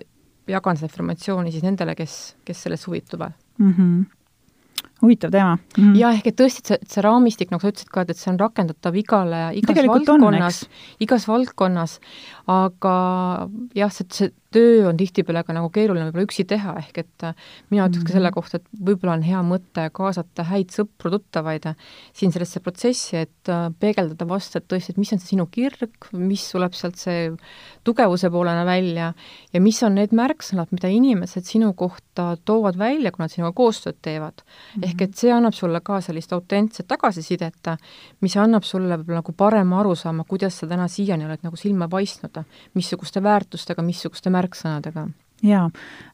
[0.49, 3.75] jagan seda informatsiooni siis nendele, kes, kes sellest huvituvad mm.
[3.75, 4.18] -hmm
[5.03, 5.61] huvitav teema mm.
[5.77, 5.97] -hmm.
[5.99, 8.33] jah, ehk et tõesti, et see, see raamistik, nagu sa ütlesid ka, et, et see
[8.33, 10.61] on rakendatav igale, igas Tegelikult valdkonnas,
[11.05, 11.99] igas valdkonnas,
[12.47, 12.97] aga
[13.79, 17.25] jah, see, see töö on tihtipeale ka nagu keeruline võib-olla üksi teha, ehk et
[17.73, 18.37] mina ütleks ka selle mhm.
[18.39, 21.69] kohta, et võib-olla on hea mõte kaasata häid sõpru, tuttavaid
[22.17, 26.09] siin sellesse protsessi, et äh, peegeldada vastu, et tõesti, et mis on see sinu kirg,
[26.17, 27.29] mis tuleb sealt see
[27.85, 29.11] tugevuse poolena välja
[29.53, 34.01] ja mis on need märksõnad, mida inimesed sinu kohta toovad välja, kui nad sinuga koostööd
[34.03, 34.49] teevad mm.
[34.49, 34.89] -hmm.
[34.89, 37.73] ehk et see annab sulle ka sellist autentset tagasisidet,
[38.21, 42.43] mis annab sulle võib-olla nagu parema arusaama, kuidas sa täna siiani oled nagu silma paistnud,
[42.75, 45.09] missuguste väärtustega, missuguste märksõnadega.
[45.43, 45.69] Jaa,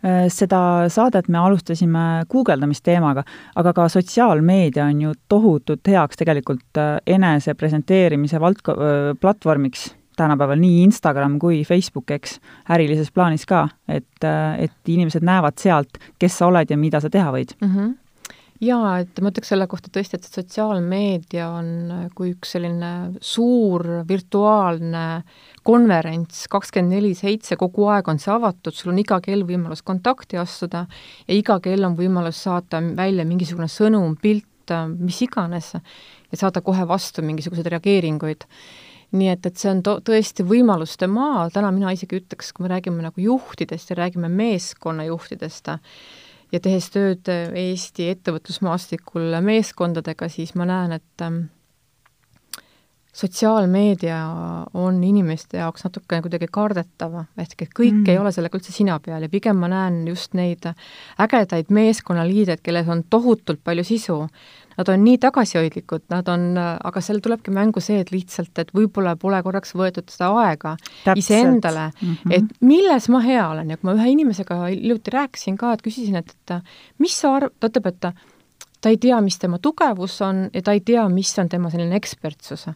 [0.04, 0.60] äh, seda
[0.92, 3.24] saadet me alustasime guugeldamisteemaga,
[3.56, 10.60] aga ka sotsiaalmeedia on ju tohutult heaks tegelikult äh, enese presenteerimise valdko-, äh, platvormiks tänapäeval,
[10.60, 12.36] nii Instagram kui Facebook, eks,
[12.70, 17.32] ärilises plaanis ka, et, et inimesed näevad sealt, kes sa oled ja mida sa teha
[17.34, 17.56] võid.
[17.58, 17.72] Mm.
[17.74, 17.92] -hmm
[18.64, 21.68] jaa, et ma ütleks selle kohta tõesti, et sotsiaalmeedia on
[22.16, 22.90] kui üks selline
[23.24, 25.04] suur virtuaalne
[25.64, 30.40] konverents, kakskümmend neli seitse, kogu aeg on see avatud, sul on iga kell võimalus kontakti
[30.40, 30.84] astuda
[31.26, 35.74] ja iga kell on võimalus saata välja mingisugune sõnum, pilt, mis iganes,
[36.30, 38.48] ja saada kohe vastu mingisuguseid reageeringuid.
[39.14, 42.72] Nii et, et see on to-, tõesti võimaluste maa, täna mina isegi ütleks, kui me
[42.72, 45.70] räägime nagu juhtidest ja räägime meeskonnajuhtidest,
[46.54, 51.46] ja tehes tööd Eesti ettevõtlusmaastikul meeskondadega, siis ma näen, et ähm,
[53.14, 54.16] sotsiaalmeedia
[54.74, 58.10] on inimeste jaoks natukene kuidagi kardetav, ehk et kõik mm.
[58.10, 60.66] ei ole sellega üldse sina peal ja pigem ma näen just neid
[61.22, 64.18] ägedaid meeskonnaliideid, kellel on tohutult palju sisu,
[64.78, 69.14] nad on nii tagasihoidlikud, nad on, aga seal tulebki mängu see, et lihtsalt, et võib-olla
[69.20, 70.74] pole korraks võetud seda aega
[71.14, 72.36] iseendale mm, -hmm.
[72.38, 76.16] et milles ma hea olen ja kui ma ühe inimesega hiljuti rääkisin ka, et küsisin,
[76.20, 76.56] et, et
[76.98, 78.12] mis sa arv-, ta ütleb, et ta,
[78.84, 81.96] ta ei tea, mis tema tugevus on ja ta ei tea, mis on tema selline
[81.96, 82.66] ekspertsus.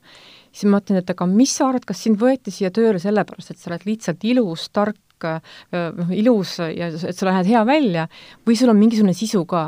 [0.52, 3.58] siis ma mõtlen, et aga mis sa arvad, kas sind võeti siia tööle sellepärast, et
[3.58, 4.96] sa oled lihtsalt ilus, tark,
[5.72, 8.06] noh, ilus ja et sa lähed hea välja
[8.46, 9.64] või sul on mingisugune sisu ka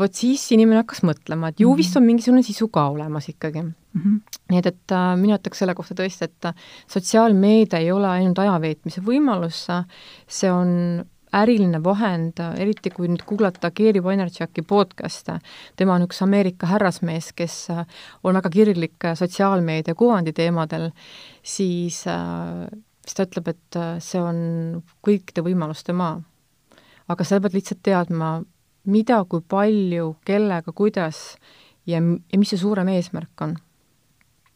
[0.00, 2.02] vot siis inimene hakkas mõtlema, et ju vist mhm.
[2.02, 3.74] on mingisugune sisu ka olemas ikkagi mm.
[3.96, 4.40] -hmm.
[4.52, 8.38] nii et, et äh, mina ütleks selle kohta tõesti, et äh, sotsiaalmeedia ei ole ainult
[8.38, 9.66] aja veetmise võimalus,
[10.26, 15.36] see on äriline vahend, eriti kui nüüd kuulata Gary Vaynerchuki podcast'e,
[15.76, 17.84] tema on üks Ameerika härrasmees, kes äh,
[18.24, 20.90] on väga kirglik sotsiaalmeedia kuvandi teemadel,
[21.42, 22.06] siis
[23.08, 24.38] siis ta ütleb, et äh, see on
[25.04, 26.20] kõikide võimaluste maa.
[27.08, 28.42] aga sa pead lihtsalt teadma,
[28.84, 31.36] mida, kui palju, kellega, kuidas
[31.86, 33.56] ja, ja mis see suurem eesmärk on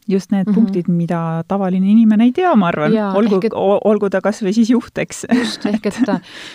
[0.07, 0.55] just need mm -hmm.
[0.55, 3.53] punktid, mida tavaline inimene ei tea, ma arvan, olgu, et...
[3.83, 5.25] olgu ta kas või siis juht, eks.
[5.39, 5.99] just, ehk et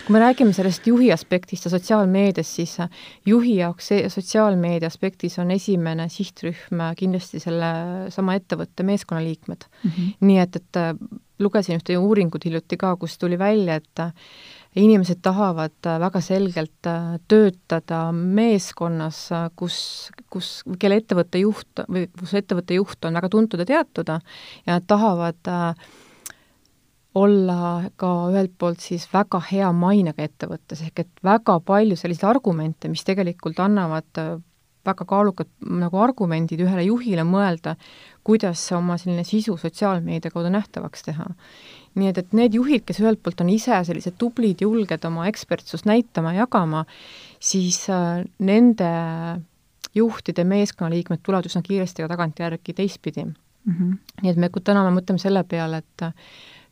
[0.06, 2.76] kui me räägime sellest juhi aspektist ja sotsiaalmeediast, siis
[3.26, 7.72] juhi jaoks see sotsiaalmeedia aspektis on esimene sihtrühm kindlasti selle
[8.08, 9.90] sama ettevõtte meeskonnaliikmed mm.
[9.90, 10.12] -hmm.
[10.20, 10.76] nii et, et
[11.38, 14.12] lugesin ühte uuringut hiljuti ka, kus tuli välja, et
[14.78, 19.78] inimesed tahavad äh, väga selgelt äh, töötada meeskonnas, äh, kus,
[20.32, 24.20] kus, kelle ettevõtte juht või kus ettevõtte juht on väga tuntud ja teatud ja
[24.68, 25.50] nad tahavad
[27.18, 27.60] olla
[27.98, 33.02] ka ühelt poolt siis väga hea mainega ettevõttes, ehk et väga palju selliseid argumente, mis
[33.06, 34.20] tegelikult annavad
[34.86, 37.74] väga kaalukad nagu argumendid ühele juhile mõelda,
[38.24, 41.26] kuidas oma selline sisu sotsiaalmeedia kaudu nähtavaks teha
[41.98, 45.88] nii et, et need juhid, kes ühelt poolt on ise sellised tublid, julged oma ekspertsust
[45.88, 46.84] näitama, jagama,
[47.40, 48.90] siis äh, nende
[49.96, 53.74] juhtide meeskonnaliikmed tulevad üsna kiiresti ka tagantjärgi teistpidi mm.
[53.74, 53.96] -hmm.
[54.22, 56.06] nii et me, täna me mõtleme selle peale, et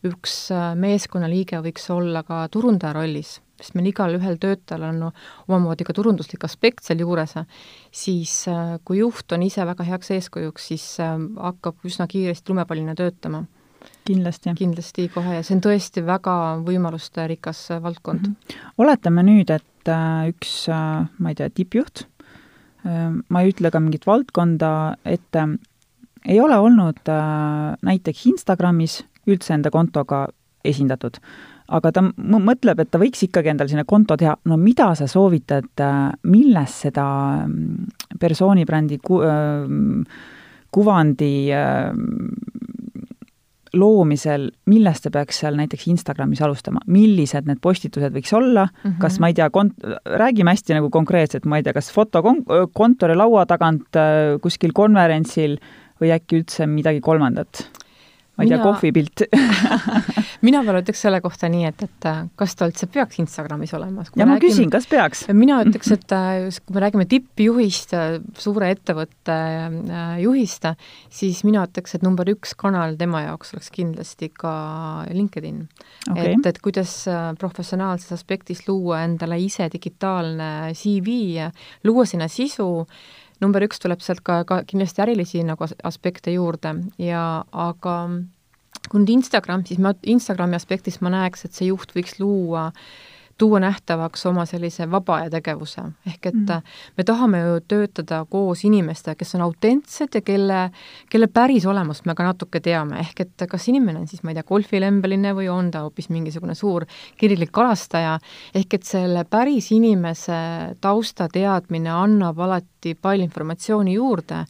[0.07, 5.11] üks äh, meeskonnaliige võiks olla ka turundaja rollis, sest meil igalühel töötajal on no,
[5.49, 7.35] omamoodi ka turunduslik aspekt sealjuures,
[7.91, 11.17] siis äh, kui juht on ise väga heaks eeskujuks, siis äh,
[11.49, 13.45] hakkab üsna kiiresti lumepallina töötama
[14.07, 14.55] kindlasti.
[14.59, 16.35] kindlasti kohe ja see on tõesti väga
[16.67, 18.35] võimalusterikas valdkond mm.
[18.35, 18.69] -hmm.
[18.83, 22.07] oletame nüüd, et äh, üks, äh, ma ei tea, tippjuht,
[22.87, 24.71] äh, ma ei ütle ka mingit valdkonda
[25.05, 25.49] ette,
[26.25, 27.03] ei ole olnud
[27.87, 30.27] näiteks Instagramis üldse enda kontoga
[30.67, 31.19] esindatud,
[31.69, 35.83] aga ta mõtleb, et ta võiks ikkagi endale sinna konto teha, no mida sa soovitad,
[36.23, 37.07] milles seda
[37.47, 39.23] mm, persoonibrändi ku-,
[40.75, 41.33] kuvandi
[43.77, 48.99] loomisel, millest ta peaks seal näiteks Instagramis alustama, millised need postitused võiks olla mm, -hmm.
[49.03, 49.89] kas ma ei tea, kont-,
[50.25, 55.59] räägime hästi nagu konkreetselt, ma ei tea, kas foto kon-, kontorilaua tagant äh, kuskil konverentsil
[56.01, 57.67] või äkki üldse midagi kolmandat?
[58.37, 58.59] Ma ei mina...
[58.61, 59.23] tea, kohvipilt
[60.47, 64.05] mina veel ütleks selle kohta nii, et, et äh, kas ta üldse peaks Instagramis olema?
[64.13, 65.25] ja ma räägime, küsin, kas peaks?
[65.37, 69.39] mina ütleks, et äh, kui me räägime tippjuhist, äh, suure ettevõtte
[70.23, 70.69] juhist,
[71.13, 74.55] siis mina ütleks, et number üks kanal tema jaoks oleks kindlasti ka
[75.11, 75.63] LinkedIn
[76.11, 76.35] okay..
[76.35, 76.93] et, et kuidas
[77.41, 81.49] professionaalses aspektis luua endale ise digitaalne CV,
[81.89, 82.69] luua sinna sisu,
[83.41, 87.97] number üks tuleb sealt ka, ka kindlasti ärilisi nagu aspekte juurde ja aga
[88.87, 93.16] kui nüüd Instagram, siis ma Instagrami aspektist ma näeks, et see juht võiks luua äh,
[93.39, 95.83] tuua nähtavaks oma sellise vaba aja tegevuse.
[96.07, 96.63] ehk et mm.
[96.97, 100.61] me tahame ju töötada koos inimestega, kes on autentsed ja kelle,
[101.11, 104.39] kelle päris olemust me ka natuke teame, ehk et kas inimene on siis, ma ei
[104.39, 106.87] tea, golfilembeline või on ta hoopis mingisugune suur
[107.21, 108.17] kirglik kalastaja,
[108.55, 110.41] ehk et selle päris inimese
[110.81, 114.45] taustateadmine annab alati palju informatsiooni juurde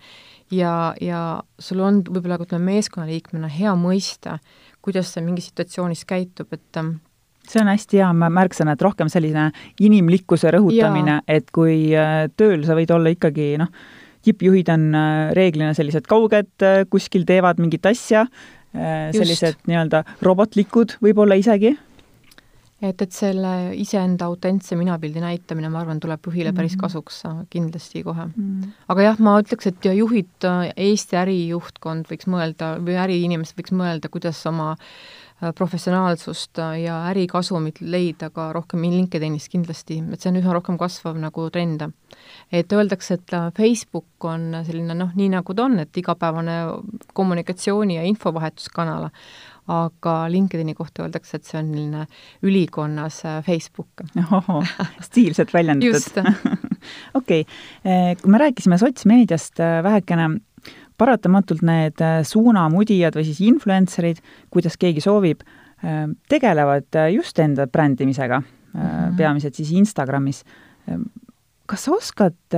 [0.50, 4.38] ja, ja sul on võib-olla, ütleme, meeskonnaliikmena hea mõista,
[4.84, 6.82] kuidas ta mingis situatsioonis käitub, et
[7.50, 9.50] see on hästi hea märksõna, et rohkem selline
[9.82, 13.72] inimlikkuse rõhutamine, et kui äh, tööl sa võid olla ikkagi noh,
[14.26, 18.26] tippjuhid on äh, reeglina sellised kauged, äh, kuskil teevad mingit asja,
[18.76, 21.70] sellised nii-öelda robotlikud võib-olla isegi.
[22.84, 26.82] et, et selle iseenda autentse minapildi näitamine, ma arvan, tuleb juhile päris -hmm.
[26.82, 28.34] kasuks kindlasti kohe mm.
[28.34, 28.74] -hmm.
[28.92, 34.44] aga jah, ma ütleks, et juhid, Eesti ärijuhtkond võiks mõelda või äriinimesed võiks mõelda, kuidas
[34.46, 40.78] oma Äh, professionaalsust ja ärikasumit leida ka rohkem LinkedInis kindlasti, et see on üha rohkem
[40.80, 41.84] kasvav nagu trend.
[42.52, 46.56] et öeldakse, et äh, Facebook on selline noh, nii nagu ta on, et igapäevane
[47.12, 49.10] kommunikatsiooni ja infovahetuskanal,
[49.68, 52.06] aga LinkedIni kohta öeldakse, et see on selline
[52.42, 54.06] ülikonnas äh, Facebook.
[55.08, 56.32] stiilselt väljendatud.
[57.20, 57.44] okei,
[58.22, 60.30] kui me rääkisime sotsmeediast vähekene,
[60.98, 65.44] paratamatult need äh, suunamudijad või siis influencer'id, kuidas keegi soovib,
[65.84, 69.16] äh, tegelevad äh, just enda brändimisega mm, -hmm.
[69.16, 70.44] peamiselt siis Instagramis.
[71.66, 72.54] kas sa oskad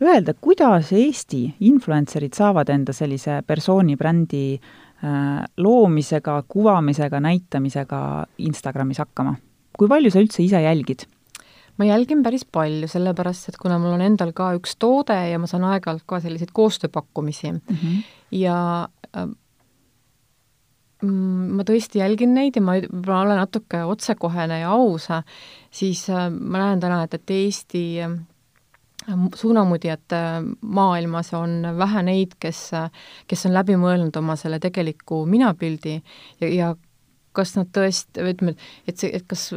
[0.00, 4.60] öelda, kuidas Eesti influencer'id saavad enda sellise persooni brändi
[5.56, 9.34] loomisega, kuvamisega, näitamisega Instagramis hakkama?
[9.78, 11.04] kui palju sa üldse ise jälgid?
[11.78, 15.50] Ma jälgin päris palju, sellepärast et kuna mul on endal ka üks toode ja ma
[15.50, 18.04] saan aeg-ajalt ka selliseid koostööpakkumisi mm -hmm.
[18.30, 18.58] ja
[21.04, 25.08] ma tõesti jälgin neid ja ma, ma olen natuke otsekohene ja aus,
[25.70, 28.14] siis äh, ma näen täna, et, et Eesti äh,
[29.34, 30.22] suunamudjate
[30.60, 32.70] maailmas on vähe neid, kes,
[33.26, 35.98] kes on läbi mõelnud oma selle tegeliku minapildi
[36.40, 36.74] ja, ja
[37.34, 38.54] kas nad tõesti, ütleme,
[38.88, 39.50] et see, et kas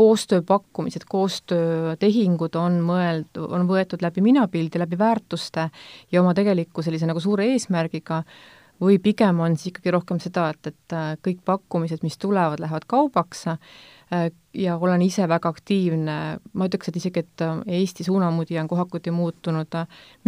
[0.00, 5.68] koostööpakkumised, koostöötehingud on mõeld-, on võetud läbi minapildi, läbi väärtuste
[6.12, 8.22] ja oma tegeliku sellise nagu suure eesmärgiga,
[8.80, 12.86] või pigem on siis ikkagi rohkem seda, et, et äh, kõik pakkumised, mis tulevad, lähevad
[12.88, 18.62] kaubaks äh, ja olen ise väga aktiivne, ma ütleks, et isegi, et äh, Eesti suunamudija
[18.64, 19.76] on kohakuti muutunud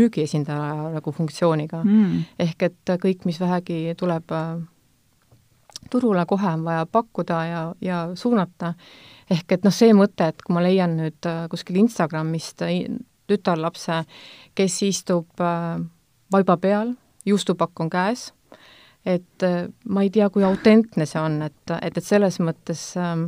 [0.01, 1.81] müügiesindaja nagu funktsiooniga.
[1.85, 2.29] Mm..
[2.45, 4.37] ehk et kõik, mis vähegi tuleb
[5.91, 8.75] turule, kohe on vaja pakkuda ja, ja suunata.
[9.31, 12.63] ehk et noh, see mõte, et kui ma leian nüüd kuskil Instagramist
[13.27, 14.03] tütarlapse,
[14.55, 15.43] kes istub
[16.33, 16.95] vaiba peal,
[17.27, 18.33] juustupakk on käes
[19.07, 23.27] et äh, ma ei tea, kui autentne see on, et, et, et selles mõttes äh,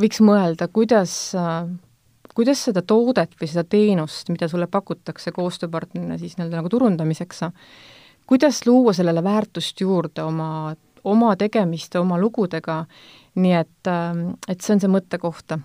[0.00, 1.68] võiks mõelda, kuidas äh,
[2.34, 7.42] kuidas seda toodet või seda teenust, mida sulle pakutakse koostööpartnerina siis nii-öelda nagu turundamiseks,
[8.30, 10.72] kuidas luua sellele väärtust juurde oma,
[11.04, 12.84] oma tegemiste, oma lugudega,
[13.40, 15.58] nii et, äh, et see on see mõttekoht.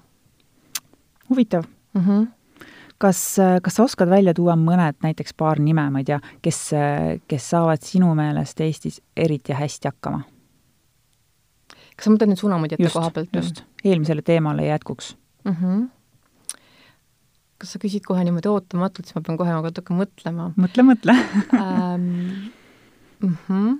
[1.29, 2.01] huvitav mm.
[2.01, 2.27] -hmm
[2.97, 6.71] kas, kas sa oskad välja tuua mõned, näiteks paar nime, ma ei tea, kes,
[7.27, 10.21] kes saavad sinu meelest Eestis eriti hästi hakkama?
[11.95, 13.35] kas sa mõtled nüüd suunamudjate koha pealt?
[13.35, 15.55] just, eelmisele teemale jätkuks mm.
[15.55, 16.59] -hmm.
[17.57, 20.51] kas sa küsid kohe niimoodi ootamatult, siis ma pean kohe natuke mõtlema.
[20.59, 21.17] mõtle, mõtle
[21.59, 22.07] ähm,
[23.19, 23.37] mm.
[23.49, 23.75] -hmm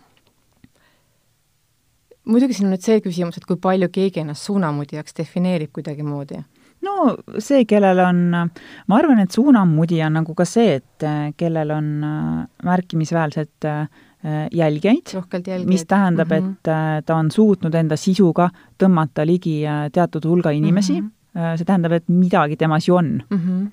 [2.26, 6.42] muidugi siin on nüüd see küsimus, et kui palju keegi ennast suunamudjaks defineerib kuidagimoodi
[6.86, 11.06] no see, kellel on, ma arvan, et suunamudija on nagu ka see, et
[11.40, 13.88] kellel on äh, märkimisväärselt äh,
[14.56, 15.14] jälgijaid,
[15.70, 16.52] mis tähendab mm, -hmm.
[16.52, 18.50] et äh, ta on suutnud enda sisuga
[18.82, 19.62] tõmmata ligi
[19.94, 21.58] teatud hulga inimesi mm, -hmm.
[21.58, 23.38] see tähendab, et midagi temas ju on mm.
[23.38, 23.72] -hmm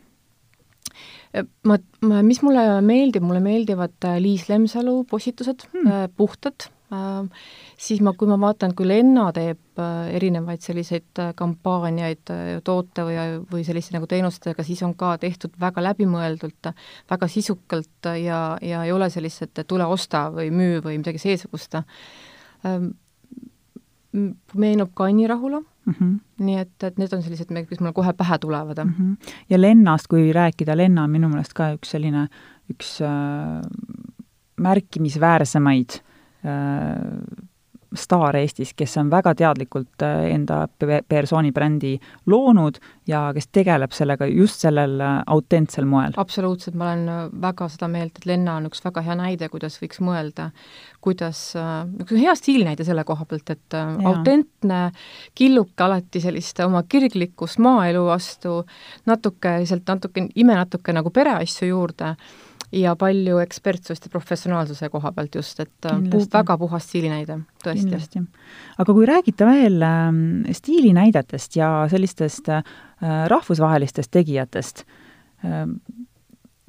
[1.64, 8.12] ma, ma, mis mulle meeldib, mulle meeldivad Liis Lemsalu postitused hmm., puhtad Äh, siis ma,
[8.18, 12.32] kui ma vaatan, kui Lenna teeb äh, erinevaid selliseid äh, kampaaniaid
[12.64, 13.16] toote või,
[13.50, 16.72] või selliste nagu teenustega, siis on ka tehtud väga läbimõeldult,
[17.10, 21.78] väga sisukalt ja, ja ei ole sellist, et tule osta või müü või midagi seesugust.
[24.12, 26.14] Meenub ka Anni Rahula mm, -hmm.
[26.44, 28.94] nii et, et need on sellised, mis mulle kohe pähe tulevad mm.
[28.98, 29.34] -hmm.
[29.50, 32.28] ja Lennast, kui rääkida, Lenna on minu meelest ka üks selline,
[32.70, 33.62] üks äh,
[34.60, 36.11] märkimisväärsemaid äh, Äh,
[37.94, 40.64] staar Eestis, kes on väga teadlikult äh, enda
[41.08, 41.92] persooni brändi
[42.30, 42.78] loonud
[43.08, 46.16] ja kes tegeleb sellega just sellel äh, autentsel moel.
[46.16, 50.00] absoluutselt, ma olen väga seda meelt, et Lenna on üks väga hea näide, kuidas võiks
[50.04, 50.50] mõelda,
[51.04, 51.42] kuidas,
[52.04, 53.88] üks hea stiilinäide selle koha pealt, et ja.
[54.08, 54.80] autentne,
[55.38, 58.62] killuke alati sellist oma kirglikkust maaelu vastu,
[59.10, 62.14] natuke, sealt natuke, ime natuke nagu pereasju juurde
[62.72, 68.22] ja palju ekspertsust ja professionaalsuse koha pealt just, et äh, pu-, väga puhas stiilinäide, tõesti.
[68.78, 70.08] aga kui räägite veel äh,
[70.58, 72.64] stiilinäidetest ja sellistest äh,
[73.32, 74.84] rahvusvahelistest tegijatest
[75.44, 75.66] äh,,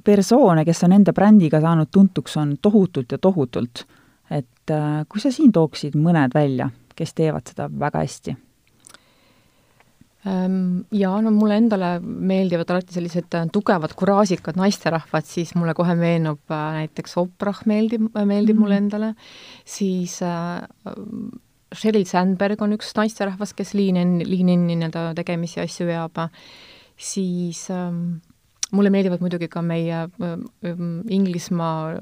[0.04, 3.86] persoone, kes on enda brändiga saanud tuntuks, on tohutult ja tohutult.
[4.32, 8.36] et äh, kui sa siin tooksid mõned välja, kes teevad seda väga hästi
[10.24, 16.54] jaa, no mulle endale meeldivad alati sellised äh, tugevad kuraasikad naisterahvad, siis mulle kohe meenub
[16.54, 18.62] äh, näiteks Oprah meeldib, meeldib mm -hmm.
[18.62, 19.14] mulle endale,
[19.66, 20.64] siis äh,
[21.74, 26.30] Sheryl Sandberg on üks naisterahvas, kes Lean In, Lean In'i nii-öelda tegemisi asju veab,
[26.96, 28.22] siis ähm,
[28.74, 30.04] mulle meeldivad muidugi ka meie
[31.14, 31.94] Inglismaa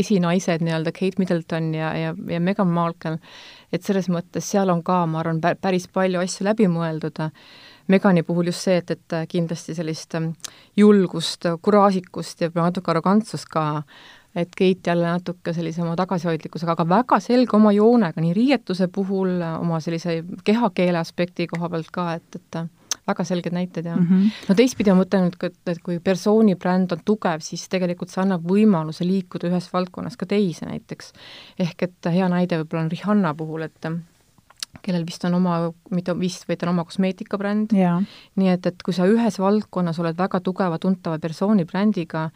[0.00, 3.18] esinaised, nii-öelda Kate Middleton ja, ja, ja Meghan Markle,
[3.72, 7.20] et selles mõttes seal on ka, ma arvan, päris palju asju läbi mõeldud.
[7.92, 10.32] Megani puhul just see, et, et kindlasti sellist ähm,
[10.76, 13.84] julgust, kuraasikust ja natuke arrogantsust ka,
[14.36, 19.38] et Keit jälle natuke sellise oma tagasihoidlikkusega, aga väga selge oma joonega nii riietuse puhul,
[19.60, 22.58] oma sellise kehakeele aspekti koha pealt ka, et, et
[23.06, 24.06] väga selged näited, jah mm.
[24.08, 24.48] -hmm.
[24.48, 28.44] no teistpidi ma mõtlen et, et kui persooni bränd on tugev, siis tegelikult see annab
[28.46, 31.12] võimaluse liikuda ühest valdkonnast ka teise näiteks.
[31.58, 33.90] ehk et hea näide võib-olla on Rihanna puhul, et
[34.82, 37.72] kellel vist on oma, mitte vist, vaid on oma kosmeetikabränd,
[38.36, 42.30] nii et, et kui sa ühes valdkonnas oled väga tugeva, tuntava persooni brändiga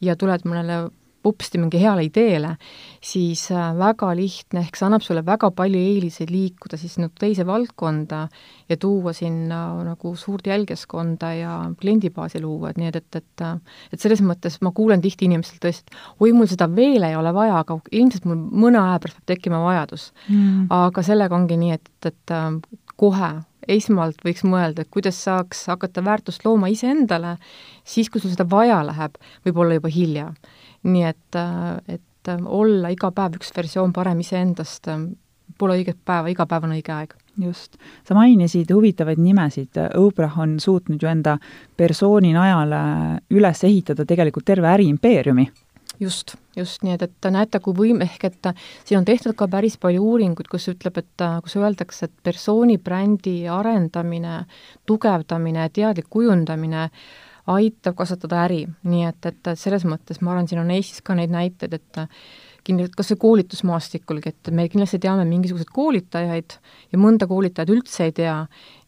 [0.00, 0.90] ja tuled mõnele
[1.26, 2.54] upsti mingi heale ideele,
[3.04, 7.46] siis äh, väga lihtne, ehk see annab sulle väga palju eeliseid liikuda siis nagu teise
[7.48, 8.22] valdkonda
[8.70, 13.46] ja tuua sinna nagu suurt jälgeskonda ja kliendibaasi luua, et nii et, et, et
[13.92, 17.32] et selles mõttes ma kuulen tihti inimestelt tõesti, et oi, mul seda veel ei ole
[17.36, 20.10] vaja, aga ilmselt mul mõne aja pärast peab tekkima vajadus.
[20.28, 20.66] Mm..
[20.72, 22.34] aga sellega ongi nii, et, et
[22.96, 23.32] kohe
[23.68, 27.36] esmalt võiks mõelda, et kuidas saaks hakata väärtust looma iseendale,
[27.84, 30.30] siis kui sul seda vaja läheb, võib olla juba hilja
[30.86, 31.38] nii et,
[31.88, 34.88] et olla iga päev üks versioon parem iseendast,
[35.58, 37.14] pole õiget päeva, iga päev on õige aeg.
[37.36, 37.76] Just.
[38.08, 41.34] sa mainisid huvitavaid nimesid, Oprah on suutnud ju enda
[41.76, 42.78] persooni najale
[43.36, 45.44] üles ehitada tegelikult terve äriimpeeriumi.
[46.00, 46.82] Just, just.
[46.84, 48.48] Nii, et, et näete, kui võim-, ehk et
[48.84, 53.36] siin on tehtud ka päris palju uuringuid, kus ütleb, et kus öeldakse, et persooni brändi
[53.52, 54.42] arendamine,
[54.88, 56.90] tugevdamine, teadlik kujundamine
[57.46, 61.30] aitab kasvatada äri, nii et, et selles mõttes ma arvan, siin on Eestis ka neid
[61.34, 62.04] näiteid, et
[62.66, 66.56] kindlasti kas või koolitusmaastikulgi, et me kindlasti teame mingisuguseid koolitajaid
[66.92, 68.34] ja mõnda koolitajat üldse ei tea,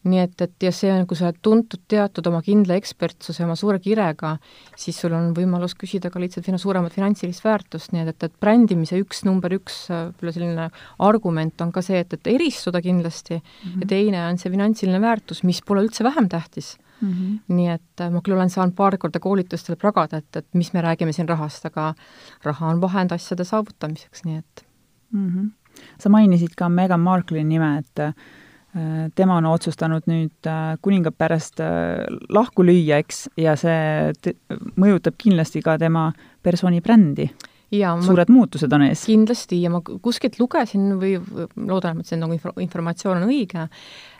[0.09, 3.55] nii et, et ja see on, kui sa oled tuntud, teatud oma kindla ekspertsuse, oma
[3.59, 4.33] suure kirega,
[4.79, 8.37] siis sul on võimalus küsida ka lihtsalt fina-, suuremat finantsilist väärtust, nii et, et, et
[8.43, 10.67] brändimise üks, number üks võib-olla selline
[11.07, 13.39] argument on ka see, et, et eristuda kindlasti.
[13.39, 13.81] Mm -hmm.
[13.81, 17.55] ja teine on see finantsiline väärtus, mis pole üldse vähem tähtis Mm -hmm.
[17.55, 20.81] nii et äh, ma küll olen saanud paar korda koolitustel pragada, et, et mis me
[20.81, 21.93] räägime siin rahast, aga
[22.43, 24.65] raha on vahend asjade saavutamiseks, nii et
[25.11, 25.29] mm.
[25.29, 25.49] -hmm.
[25.99, 28.13] sa mainisid ka Meghan Markle'i nime, et äh,
[29.15, 31.59] tema on otsustanud nüüd äh, kuningaperest
[32.29, 34.35] lahku lüüa, eks, ja see
[34.77, 36.11] mõjutab kindlasti ka tema
[36.43, 37.29] persooni brändi
[37.71, 39.03] ja suured ma, muutused on ees.
[39.07, 41.15] kindlasti ja ma kuskilt lugesin või
[41.69, 43.67] loodan, et see nagu info, informatsioon on õige,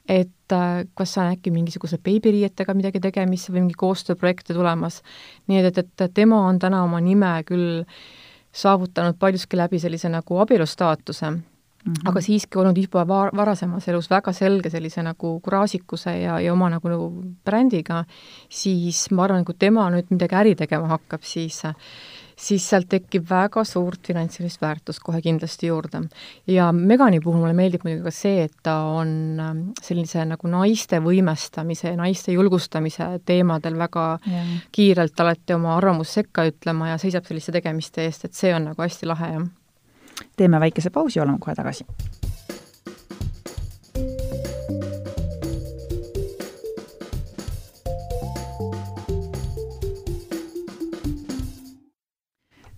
[0.09, 5.03] et äh, kas on äkki mingisuguse beebiriietega midagi tegemist või mingi koostööprojekte tulemas.
[5.47, 7.83] nii et, et, et tema on täna oma nime küll
[8.51, 11.39] saavutanud paljuski läbi sellise nagu abielustaatuse mm,
[11.85, 12.09] -hmm.
[12.09, 16.69] aga siiski olnud juba va-, varasemas elus väga selge sellise nagu kuraasikuse ja, ja oma
[16.69, 17.11] nagu, nagu
[17.45, 18.03] brändiga,
[18.49, 21.61] siis ma arvan, kui tema nüüd midagi äri tegema hakkab, siis
[22.39, 26.01] siis sealt tekib väga suurt finantsilist väärtust kohe kindlasti juurde.
[26.47, 31.01] ja Megani puhul mulle meeldib muidugi ka see, et ta on ähm, sellise nagu naiste
[31.03, 34.45] võimestamise ja naiste julgustamise teemadel väga ja.
[34.71, 38.87] kiirelt alati oma arvamust sekka ütlema ja seisab selliste tegemiste eest, et see on nagu
[38.87, 40.25] hästi lahe, jah.
[40.37, 41.87] teeme väikese pausi, oleme kohe tagasi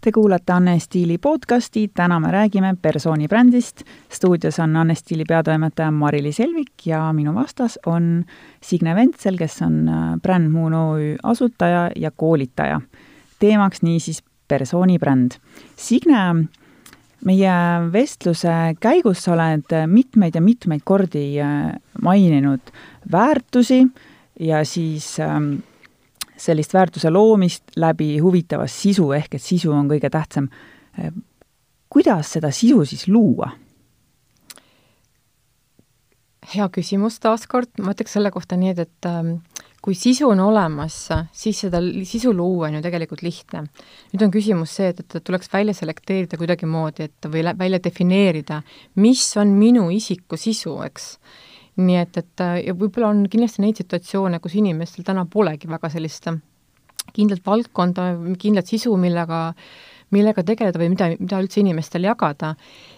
[0.01, 3.81] Te kuulate Anne Stiili podcasti, täna me räägime persooni brändist.
[4.09, 8.25] stuudios on Anne Stiili peatoimetaja Mari-Liis Helvik ja minu vastas on
[8.63, 12.81] Signe Ventsel, kes on äh, Brand Moon OÜ asutaja ja koolitaja.
[13.39, 15.31] teemaks niisiis persooni bränd.
[15.75, 16.49] Signe,
[17.25, 17.53] meie
[17.93, 22.73] vestluse käigus sa oled mitmeid ja mitmeid kordi äh, maininud
[23.11, 23.87] väärtusi
[24.39, 25.53] ja siis ähm,
[26.41, 30.49] sellist väärtuse loomist läbi huvitava sisu, ehk et sisu on kõige tähtsam.
[31.89, 33.51] kuidas seda sisu siis luua?
[36.51, 39.35] hea küsimus taaskord, ma ütleks selle kohta nii, et, et ähm,
[39.81, 40.95] kui sisu on olemas,
[41.33, 43.63] siis seda sisu luua on ju tegelikult lihtne.
[44.13, 48.61] nüüd on küsimus see, et, et tuleks välja selekteerida kuidagimoodi, et või välja defineerida,
[49.01, 51.15] mis on minu isiku sisu, eks
[51.79, 56.27] nii et, et ja võib-olla on kindlasti neid situatsioone, kus inimestel täna polegi väga sellist
[57.15, 59.49] kindlat valdkonda, kindlat sisu, millega
[60.11, 62.55] millega tegeleda või mida, mida üldse inimestele jagada,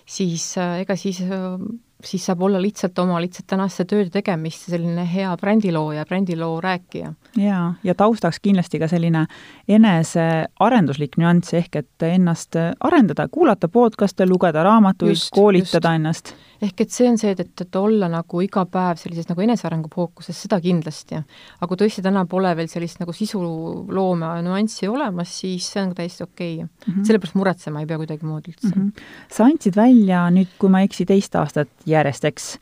[0.10, 1.60] siis äh, ega siis äh,
[2.04, 7.14] siis saab olla lihtsalt oma lihtsalt tänaste tööde tegemist selline hea brändilooja, brändiloo rääkija.
[7.38, 9.26] jaa, ja taustaks kindlasti ka selline
[9.68, 15.96] enesearenduslik nüanss, ehk et ennast arendada, kuulata podcast'e, lugeda raamatuid, koolitada just.
[15.96, 16.36] ennast.
[16.64, 20.38] Ehk et see on see, et, et olla nagu iga päev sellises nagu enesearengu fookuses,
[20.46, 21.20] seda kindlasti.
[21.60, 26.24] aga kui tõesti täna pole veel sellist nagu sisuloome nüanssi olemas, siis see on täiesti
[26.24, 26.68] okei okay.
[26.68, 27.08] mm -hmm..
[27.08, 28.82] sellepärast muretsema ei pea kuidagimoodi üldse mm.
[28.82, 29.04] -hmm.
[29.32, 32.58] sa andsid välja nüüd, kui ma ei eksi, teist aastat järjest, eks.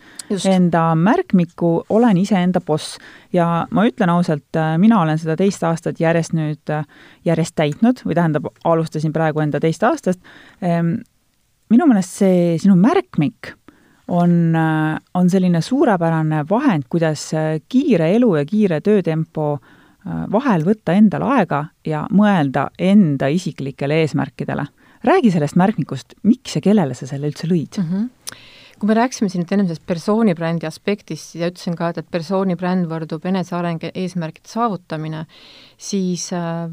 [0.45, 2.97] Enda märkmiku Olen iseenda boss
[3.33, 6.85] ja ma ütlen ausalt, äh, mina olen seda teist aastat järjest nüüd, äh,
[7.25, 10.19] järjest täitnud või tähendab, alustasin praegu enda teist aastat.
[10.61, 10.95] Ehm,
[11.71, 13.53] minu meelest see sinu märkmik
[14.11, 17.29] on, äh, on selline suurepärane vahend, kuidas
[17.69, 19.53] kiire elu ja kiire töötempo
[20.33, 24.65] vahel võtta endale aega ja mõelda enda isiklikele eesmärkidele.
[25.03, 27.85] räägi sellest märkmikust, miks ja kellele sa selle üldse lõid mm?
[27.91, 28.09] -hmm
[28.81, 32.07] kui me rääkisime siin nüüd ennem sellest persooni brändi aspektist ja ütlesin ka, et, et
[32.09, 35.27] persooni bränd võrdub eneseareng, eesmärkide saavutamine,
[35.77, 36.65] siis äh,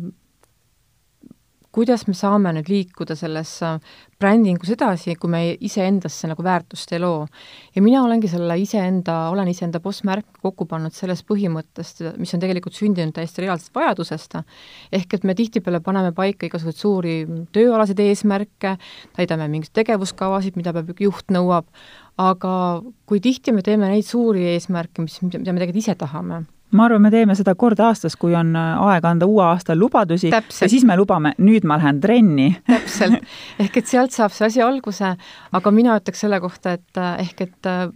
[1.75, 3.51] kuidas me saame nüüd liikuda selles
[4.19, 7.27] brändingus edasi, kui me iseendasse nagu väärtust ei loo.
[7.75, 12.75] ja mina olengi selle iseenda, olen iseenda boss-märk kokku pannud sellest põhimõttest, mis on tegelikult
[12.79, 14.39] sündinud täiesti reaalsest vajadusest,
[14.93, 17.17] ehk et me tihtipeale paneme paika igasuguseid suuri
[17.55, 18.77] tööalaseid eesmärke,
[19.17, 21.69] täidame mingeid tegevuskavasid, mida peab juht nõuab,
[22.19, 22.53] aga
[23.07, 27.03] kui tihti me teeme neid suuri eesmärke, mis, mida me tegelikult ise tahame ma arvan,
[27.03, 30.67] me teeme seda kord aastas, kui on äh, aeg anda uue aasta lubadusi Täpselt.
[30.67, 32.51] ja siis me lubame, nüüd ma lähen trenni.
[32.67, 33.25] täpselt,
[33.63, 35.15] ehk et sealt saab see asi alguse,
[35.53, 37.89] aga mina ütleks selle kohta, et äh, ehk et äh,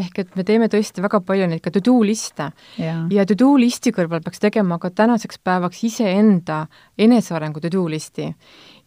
[0.00, 3.90] ehk et me teeme tõesti väga palju neid ka to-do liste ja, ja to-do listi
[3.94, 6.60] kõrval peaks tegema ka tänaseks päevaks iseenda
[6.98, 8.30] enesearengu to-do listi.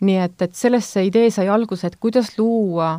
[0.02, 2.96] nii et, et sellest see idee sai alguse, et kuidas luua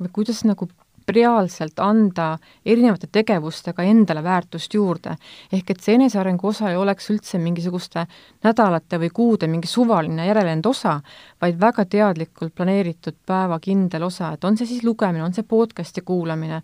[0.00, 0.68] või kuidas nagu
[1.08, 5.16] reaalselt anda erinevate tegevustega endale väärtust juurde.
[5.52, 8.06] ehk et see enesearengu osa ei oleks üldse mingisuguste
[8.44, 11.00] nädalate või kuude mingi suvaline järelend osa,
[11.40, 16.62] vaid väga teadlikult planeeritud päevakindel osa, et on see siis lugemine, on see podcast'i kuulamine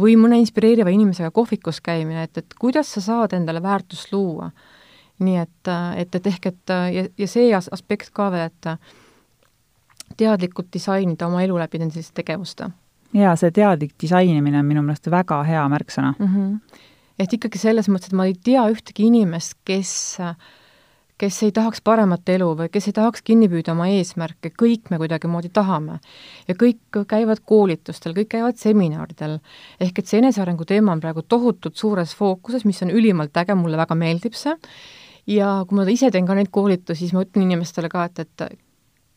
[0.00, 4.50] või mõne inspireeriva inimesega kohvikus käimine, et, et kuidas sa saad endale väärtust luua.
[5.18, 10.72] nii et, et, et ehk et ja, ja see as-, aspekt ka veel, et teadlikult
[10.72, 12.72] disainida oma elu läbi nende selliste tegevuste
[13.14, 16.32] ja see teadlik disainimine on minu meelest väga hea märksõna mm.
[16.34, 16.82] -hmm.
[17.18, 19.94] et ikkagi selles mõttes, et ma ei tea ühtegi inimest, kes
[21.22, 24.98] kes ei tahaks paremat elu või kes ei tahaks kinni püüda oma eesmärke, kõik me
[24.98, 26.00] kuidagimoodi tahame.
[26.48, 29.38] ja kõik käivad koolitustel, kõik käivad seminaridel,
[29.80, 33.78] ehk et see enesearengu teema on praegu tohutult suures fookuses, mis on ülimalt äge, mulle
[33.78, 34.56] väga meeldib see,
[35.26, 38.58] ja kui ma ise teen ka neid koolitusi, siis ma ütlen inimestele ka, et, et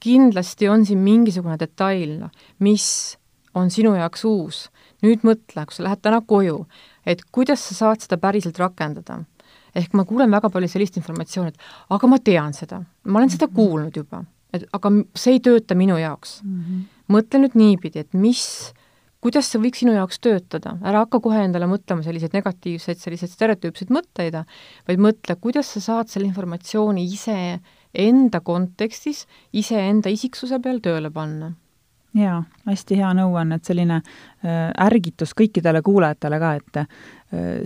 [0.05, 2.19] kindlasti on siin mingisugune detail,
[2.59, 3.17] mis
[3.55, 4.65] on sinu jaoks uus,
[5.05, 6.59] nüüd mõtle, kui sa lähed täna koju,
[7.07, 9.23] et kuidas sa saad seda päriselt rakendada.
[9.75, 13.47] ehk ma kuulen väga palju sellist informatsiooni, et aga ma tean seda, ma olen seda
[13.47, 13.55] mhm.
[13.55, 16.61] kuulnud juba, et aga see ei tööta minu jaoks mm.
[16.61, 16.83] -hmm.
[17.11, 18.71] mõtle nüüd niipidi, et mis,
[19.19, 23.91] kuidas see võiks sinu jaoks töötada, ära hakka kohe endale mõtlema selliseid negatiivseid, selliseid stereotüüpseid
[23.91, 24.39] mõtteid,
[24.87, 27.59] vaid mõtle, kuidas sa saad selle informatsiooni ise
[27.93, 31.51] enda kontekstis, iseenda isiksuse peal tööle panna
[32.15, 32.39] jaa,
[32.69, 36.87] hästi hea nõuanne, et selline äh, ärgitus kõikidele kuulajatele ka, et äh,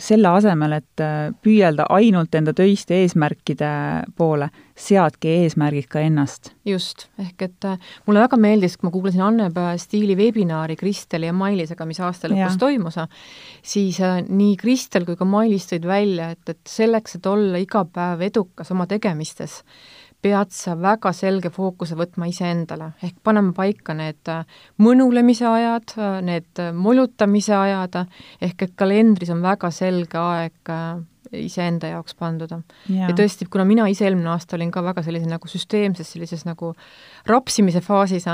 [0.02, 3.70] selle asemel, et äh, püüelda ainult enda töiste eesmärkide
[4.18, 6.54] poole, seadke eesmärgid ka ennast.
[6.66, 7.70] just, ehk et
[8.08, 12.56] mulle väga meeldis, kui ma kuulasin Anne Stiili webinaari Kristeli ja Mailisega, mis aasta lõpus
[12.56, 12.60] ja.
[12.60, 13.00] toimus,
[13.62, 18.26] siis nii Kristel kui ka Mailis tõid välja, et, et selleks, et olla iga päev
[18.30, 19.62] edukas oma tegemistes,
[20.22, 24.43] pead sa väga selge fookuse võtma iseendale, ehk panema paika need äh,
[24.84, 28.01] mõnulemise ajad, äh, need äh, molutamise ajad,
[28.43, 30.74] ehk et kalendris on väga selge aeg
[31.36, 32.51] iseenda jaoks pandud.
[32.89, 36.74] ja tõesti, kuna mina ise eelmine aasta olin ka väga sellise nagu süsteemses sellises nagu
[37.30, 38.26] rapsimise faasis,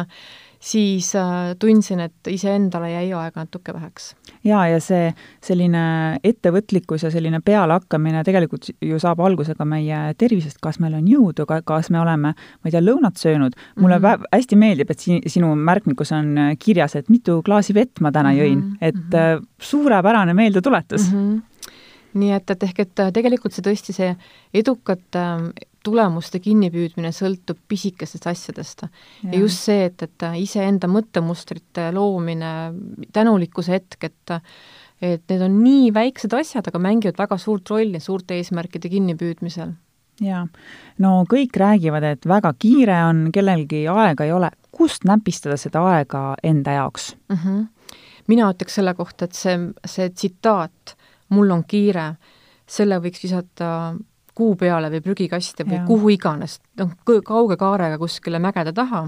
[0.60, 4.16] siis äh, tundsin, et iseendale jäi aega natuke väheks.
[4.43, 10.60] jaa, ja see selline ettevõtlikkus ja selline pealehakkamine tegelikult ju saab alguse ka meie tervisest,
[10.62, 13.56] kas meil on jõudu, kas me oleme, ma ei tea, lõunat söönud.
[13.80, 14.30] mulle mm -hmm.
[14.34, 18.60] hästi meeldib, et siin sinu märkmikus on kirjas, et mitu klaasi vett ma täna jõin
[18.60, 18.78] mm, -hmm.
[18.82, 19.45] et mm -hmm.
[19.60, 21.20] suurepärane meeldetuletus mm.
[21.20, 21.41] -hmm
[22.16, 24.16] nii et, et ehk, et tegelikult see tõesti, see
[24.53, 25.24] edukate
[25.86, 28.86] tulemuste kinnipüüdmine sõltub pisikestest asjadest.
[29.23, 32.55] ja just see, et, et iseenda mõttemustrite loomine,
[33.13, 34.39] tänulikkuse hetk, et
[35.03, 39.73] et need on nii väiksed asjad, aga mängivad väga suurt rolli suurte eesmärkide kinnipüüdmisel.
[40.23, 40.45] jaa,
[41.03, 46.38] no kõik räägivad, et väga kiire on, kellelgi aega ei ole, kust näpistada seda aega
[46.43, 47.36] enda jaoks mm?
[47.36, 47.65] -hmm.
[48.27, 50.95] mina ütleks selle kohta, et see, see tsitaat,
[51.29, 52.15] mul on kiire,
[52.67, 53.95] selle võiks visata
[54.36, 59.05] kuu peale või prügikaste või kuhu iganes, noh, kauge kaarega kuskile mägede taha,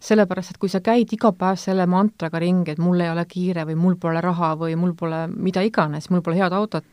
[0.00, 3.66] sellepärast et kui sa käid iga päev selle mantraga ringi, et mul ei ole kiire
[3.68, 6.88] või mul pole raha või mul pole mida iganes, mul pole head autot,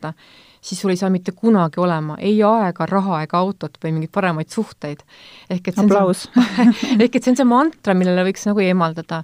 [0.60, 4.50] siis sul ei saa mitte kunagi olema ei aega, raha ega autot või mingeid paremaid
[4.52, 5.04] suhteid.
[5.50, 6.26] ehk et aplaus
[7.02, 9.22] ehk et see on see mantra, millele võiks nagu eemaldada.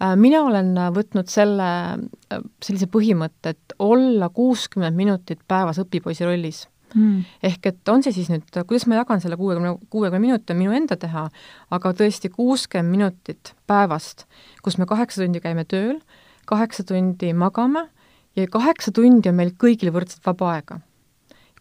[0.00, 1.68] Äh, mina olen võtnud selle,
[2.32, 6.64] äh, sellise põhimõtte, et olla kuuskümmend minutit päevas õpipoisi rollis
[6.94, 7.24] mm..
[7.42, 10.76] ehk et on see siis nüüd, kuidas ma jagan selle kuuekümne, kuuekümne minuti, on minu
[10.76, 11.26] enda teha,
[11.70, 14.26] aga tõesti kuuskümmend minutit päevast,
[14.62, 16.00] kus me kaheksa tundi käime tööl,
[16.46, 17.88] kaheksa tundi magame
[18.36, 20.80] ja kaheksa tundi on meil kõigil võrdselt vaba aega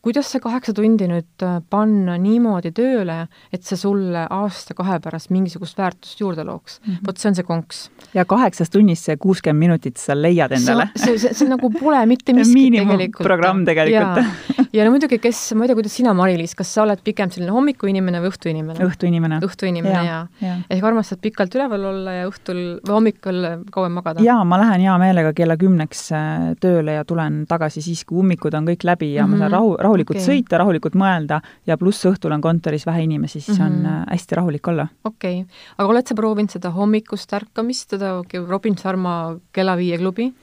[0.06, 5.80] kuidas see kaheksa tundi nüüd äh, panna niimoodi tööle, et see sulle aasta-kahe pärast mingisugust
[5.82, 7.08] väärtust juurde looks mm -hmm.?
[7.08, 7.80] vot see on see konks.
[8.14, 10.90] ja kaheksas tunnis see kuuskümmend minutit sa leiad endale?
[10.96, 13.26] see, see, see nagu pole mitte miskit tegelikult.
[13.26, 14.70] programm tegelikult.
[14.78, 17.56] ja no muidugi, kes, ma ei tea, kuidas sina, Mari-Liis, kas sa oled pigem selline
[17.56, 18.86] hommikuinimene või õhtuinimene?
[18.86, 19.42] õhtuinimene.
[19.48, 20.48] õhtuinimene, jaa ja.
[20.48, 20.60] ja..
[20.70, 23.42] ehk armastad pikalt üleval olla ja õhtul või hommikul
[23.74, 24.22] kauem magada?
[24.22, 28.54] jaa, ma lähen hea meelega kella kümneks äh, tööle ja tulen tagasi siis, kui ummikud
[28.54, 29.38] on kõik läbi ja mm -hmm.
[29.38, 29.58] ma saan mhm.
[29.58, 30.28] rahu, rahu rahulikult okay.
[30.28, 33.68] sõita, rahulikult mõelda ja pluss õhtul on kontoris vähe inimesi, siis mm -hmm.
[33.68, 34.02] on mhm.
[34.02, 34.88] äh, hästi rahulik olla.
[35.04, 40.34] okei okay., aga oled sa proovinud seda hommikust ärkamist, seda Robin Sharma Kella viie klubi?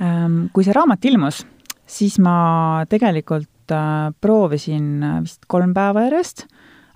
[0.00, 1.46] Ähm, kui see raamat ilmus,
[1.86, 6.46] siis ma tegelikult äh, proovisin äh, vist kolm päeva järjest,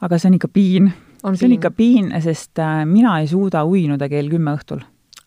[0.00, 0.92] aga see on ikka piin.
[1.34, 4.80] see on ikka piin, sest mina ei suuda uinuda kell kümme õhtul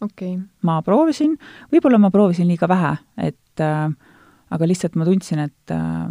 [0.03, 0.37] okay..
[0.67, 1.35] ma proovisin,
[1.71, 2.95] võib-olla ma proovisin liiga vähe,
[3.29, 3.87] et äh,
[4.53, 6.07] aga lihtsalt ma tundsin, et äh,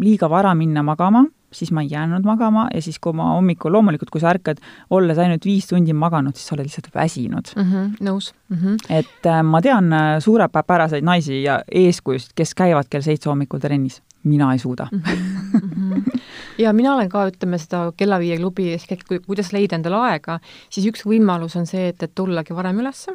[0.00, 4.10] liiga vara minna magama, siis ma ei jäänud magama ja siis, kui ma hommikul, loomulikult
[4.10, 4.60] kui sa ärkad,
[4.94, 7.72] olles ainult viis tundi maganud, siis sa oled lihtsalt väsinud mm.
[7.72, 8.56] -hmm, nõus mm.
[8.56, 8.76] -hmm.
[8.88, 14.02] et äh, ma tean äh, suurepäraseid naisi ja eeskujusid, kes käivad kell seitse hommikul trennis,
[14.24, 15.02] mina ei suuda mm.
[15.02, 16.20] -hmm.
[16.58, 19.96] ja mina olen ka, ütleme, seda kella viie klubi, ehk et kui, kuidas leida endale
[19.96, 20.40] aega,
[20.70, 23.12] siis üks võimalus on see, et, et tullagi varem ülesse.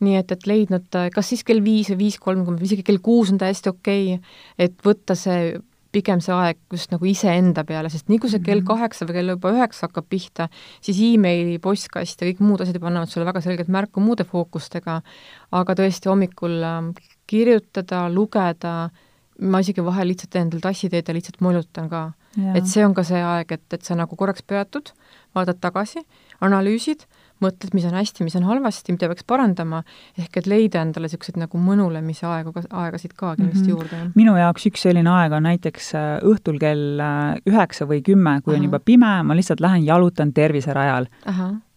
[0.00, 3.38] nii et, et leidnud kas siis kell viis või viis kolmkümmend isegi kell kuus on
[3.38, 5.60] täiesti okei okay,, et võtta see
[5.94, 8.68] pigem see aeg just nagu iseenda peale, sest nii kui see kell mhm.
[8.70, 10.48] kaheksa või kell juba üheksa hakkab pihta,
[10.84, 15.00] siis emaili, postkast ja kõik muud asjad juba annavad sulle väga selgelt märku muude fookustega,
[15.60, 16.92] aga tõesti hommikul ähm,
[17.30, 18.74] kirjutada, lugeda,
[19.40, 22.10] ma isegi vahel lihtsalt teen endale tassiteed ja lihtsalt molutan ka.
[22.54, 24.92] et see on ka see aeg, et, et sa nagu korraks peatud,
[25.34, 26.04] vaatad tagasi,
[26.40, 27.08] analüüsid
[27.44, 29.82] mõtled, mis on hästi, mis on halvasti, mida peaks parandama,
[30.18, 33.96] ehk et leida endale niisuguseid nagu mõnulemise aegu, aegasid ka kindlasti mm -hmm.
[33.96, 34.12] juurde.
[34.14, 38.54] minu jaoks üks selline aeg on näiteks äh, õhtul kell äh, üheksa või kümme, kui
[38.54, 38.60] Aha.
[38.60, 41.06] on juba pime, ma lihtsalt lähen jalutan terviserajal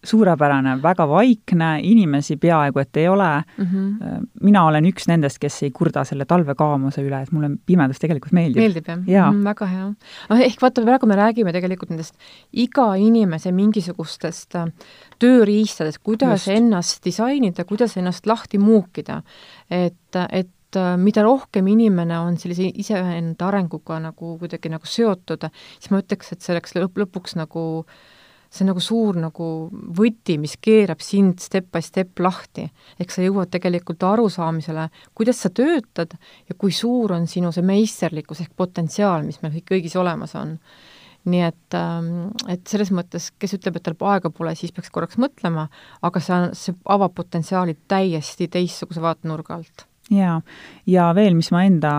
[0.04, 3.66] suurepärane, väga vaikne, inimesi peaaegu et ei ole mm.
[3.66, 4.26] -hmm.
[4.42, 8.62] mina olen üks nendest, kes ei kurda selle talvekaamuse üle, et mulle pimedus tegelikult meeldib.
[8.62, 9.30] meeldib jah ja.
[9.32, 9.44] mm,?
[9.44, 9.86] väga hea.
[10.30, 12.14] noh, ehk vaata, praegu me räägime tegelikult nendest
[12.52, 14.72] iga inimese mingisugustest äh,
[15.18, 16.56] tööriistadest, kuidas Just.
[16.56, 19.22] ennast disainida, kuidas ennast lahti muukida.
[19.70, 25.48] et, et äh, mida rohkem inimene on sellise iseenda arenguga nagu kuidagi nagu seotud,
[25.78, 28.02] siis ma ütleks, et see oleks lõpp, lõpuks nagu äh,
[28.54, 29.46] see on nagu suur nagu
[29.98, 32.68] võti, mis keerab sind step by step lahti.
[33.00, 36.14] ehk sa jõuad tegelikult arusaamisele, kuidas sa töötad
[36.48, 40.58] ja kui suur on sinu see meisterlikkus ehk potentsiaal, mis meil kõigis olemas on.
[41.24, 45.16] nii et, ähm, et selles mõttes, kes ütleb, et tal aega pole, siis peaks korraks
[45.16, 45.70] mõtlema,
[46.04, 49.86] aga see, see avab potentsiaali täiesti teistsuguse vaatenurga alt.
[50.10, 50.42] jaa,
[50.86, 51.94] ja veel, mis ma enda,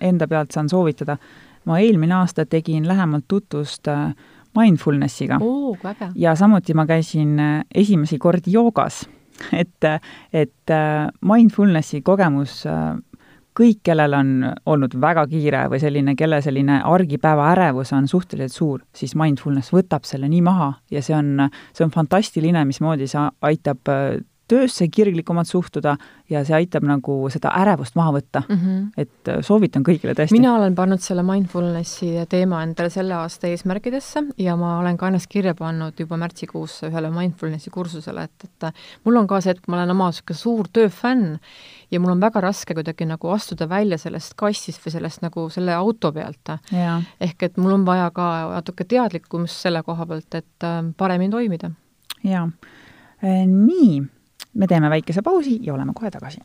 [0.00, 1.16] enda pealt saan soovitada,
[1.64, 4.12] ma eelmine aasta tegin lähemalt tutvust äh,
[4.54, 5.38] mindfulnessiga
[6.14, 9.04] ja samuti ma käisin äh, esimesi kordi joogas.
[9.62, 9.84] et,
[10.32, 12.94] et äh, mindfulnessi kogemus äh,
[13.54, 14.30] kõik, kellel on
[14.66, 20.06] olnud väga kiire või selline, kelle selline argipäeva ärevus on suhteliselt suur, siis mindfulness võtab
[20.06, 23.90] selle nii maha ja see on, see on fantastiline, mismoodi see aitab
[24.48, 25.96] töösse kirglikumalt suhtuda
[26.30, 28.56] ja see aitab nagu seda ärevust maha võtta mm.
[28.56, 28.84] -hmm.
[28.96, 30.36] et äh, soovitan kõigile tõesti.
[30.36, 35.30] mina olen pannud selle mindfulnessi teema endale selle aasta eesmärkidesse ja ma olen ka ennast
[35.32, 39.80] kirja pannud juba märtsikuus ühele mindfulnessi kursusele, et, et mul on ka see, et ma
[39.80, 41.38] olen oma niisugune suur tööfänn
[41.90, 45.74] ja mul on väga raske kuidagi nagu astuda välja sellest kassist või sellest nagu selle
[45.74, 46.56] auto pealt.
[47.20, 51.70] ehk et mul on vaja ka natuke teadlikkumist selle koha pealt, et äh, paremini toimida.
[52.24, 52.48] jaa,
[53.24, 54.02] äh, nii
[54.54, 56.40] me teeme väikese pausi ja oleme kohe tagasi.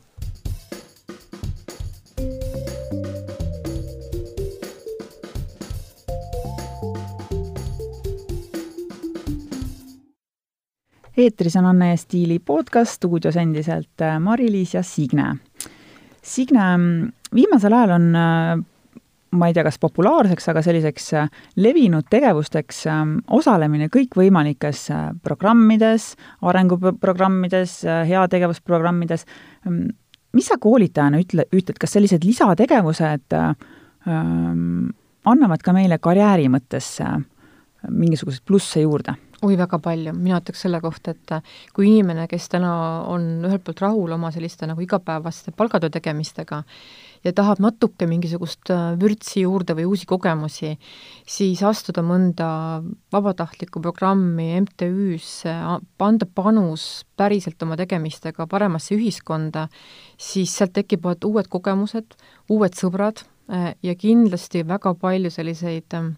[11.20, 15.34] eetris on Anne ja Stiili podcast, stuudios endiselt äh, Mari-Liis ja Signe.
[16.22, 16.62] Signe,
[17.34, 18.62] viimasel ajal on äh,
[19.30, 21.30] ma ei tea, kas populaarseks, aga selliseks äh,
[21.62, 26.14] levinud tegevusteks ähm, osalemine kõikvõimalikes äh, programmides,
[26.50, 29.26] arenguprogrammides, äh, heategevusprogrammides.
[29.68, 29.82] Ähm,
[30.36, 34.92] mis sa koolitajana ütle, ütled, kas sellised lisategevused ähm,
[35.30, 36.96] annavad ka meile karjääri mõttes
[37.88, 39.16] mingisuguseid plusse juurde?
[39.40, 41.30] oi, väga palju, mina ütleks selle kohta, et
[41.72, 42.72] kui inimene, kes täna
[43.08, 46.60] on ühelt poolt rahul oma selliste nagu igapäevaste palgatöö tegemistega,
[47.24, 50.72] ja tahab natuke mingisugust äh, vürtsi juurde või uusi kogemusi,
[51.28, 52.48] siis astuda mõnda
[53.12, 55.52] vabatahtlikku programmi MTÜ-sse,
[56.00, 59.68] anda panus päriselt oma tegemistega paremasse ühiskonda,
[60.16, 62.16] siis sealt tekivad uued kogemused,
[62.48, 66.10] uued sõbrad äh, ja kindlasti väga palju selliseid äh,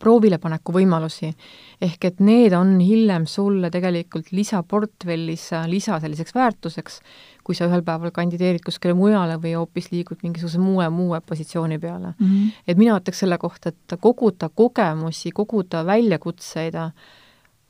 [0.00, 1.32] proovilepaneku võimalusi.
[1.80, 7.00] ehk et need on hiljem sulle tegelikult lisaportfellis lisa selliseks väärtuseks,
[7.44, 12.12] kui sa ühel päeval kandideerid kuskile mujale või hoopis liigud mingisuguse muue, muue positsiooni peale
[12.12, 12.28] mm.
[12.28, 12.62] -hmm.
[12.66, 16.78] et mina ütleks selle kohta, et koguda kogemusi, koguda väljakutseid,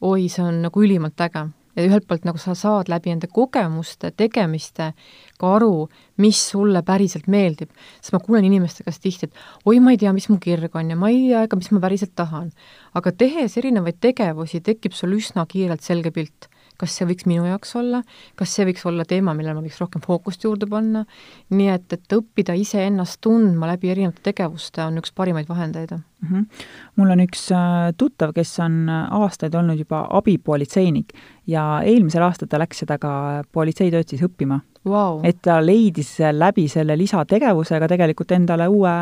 [0.00, 4.12] oi, see on nagu ülimalt äge ja ühelt poolt nagu sa saad läbi enda kogemuste,
[4.16, 4.92] tegemiste
[5.40, 5.88] ka aru,
[6.20, 7.70] mis sulle päriselt meeldib.
[8.00, 10.90] sest ma kuulen inimeste käest tihti, et oi, ma ei tea, mis mu kirg on
[10.90, 12.52] ja ma ei tea ka, mis ma päriselt tahan.
[12.94, 17.76] aga tehes erinevaid tegevusi, tekib sul üsna kiirelt selge pilt kas see võiks minu jaoks
[17.78, 18.02] olla,
[18.38, 21.04] kas see võiks olla teema, millele ma võiks rohkem fookust juurde panna,
[21.50, 26.28] nii et, et õppida iseennast tundma läbi erinevate tegevuste on üks parimaid vahendeid mm.
[26.28, 26.66] -hmm.
[26.96, 31.14] mul on üks äh, tuttav, kes on äh, aastaid olnud juba abipolitseinik
[31.46, 35.20] ja eelmisel aastal ta läks seda ka politseitööd siis õppima wow.
[35.24, 38.96] et ta leidis läbi selle lisategevusega tegelikult endale uue,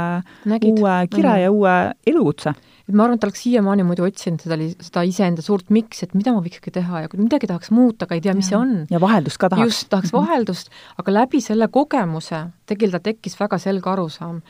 [0.47, 1.76] uue kire ja uue
[2.07, 2.55] elukutse
[2.91, 6.14] et ma arvan, et ta oleks siiamaani muidu otsinud seda, seda iseenda suurt miks, et
[6.18, 8.57] mida ma võikski teha ja kui midagi tahaks muuta, aga ei tea, mis ja.
[8.57, 8.72] see on.
[8.91, 9.70] ja vaheldust ka tahaks.
[9.70, 10.24] just, tahaks mhm.
[10.24, 14.41] vaheldust, aga läbi selle kogemuse tegelikult tal tekkis väga selge arusaam.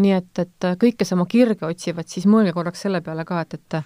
[0.00, 3.58] nii et, et kõik, kes oma kirge otsivad, siis mõelge korraks selle peale ka, et,
[3.60, 3.80] et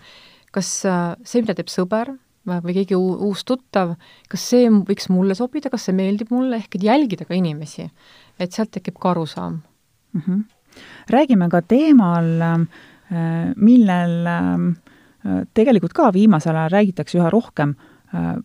[0.55, 2.15] kas see, mida teeb sõber
[2.47, 3.95] või keegi uus tuttav,
[4.29, 7.91] kas see võiks mulle sobida, kas see meeldib mulle, ehk et jälgida ka inimesi.
[8.39, 9.63] et sealt tekib ka arusaam
[10.13, 10.21] mm.
[10.21, 10.43] -hmm.
[11.11, 17.75] räägime ka teemal äh, millel äh, tegelikult ka viimasel ajal räägitakse üha rohkem,
[18.15, 18.37] äh,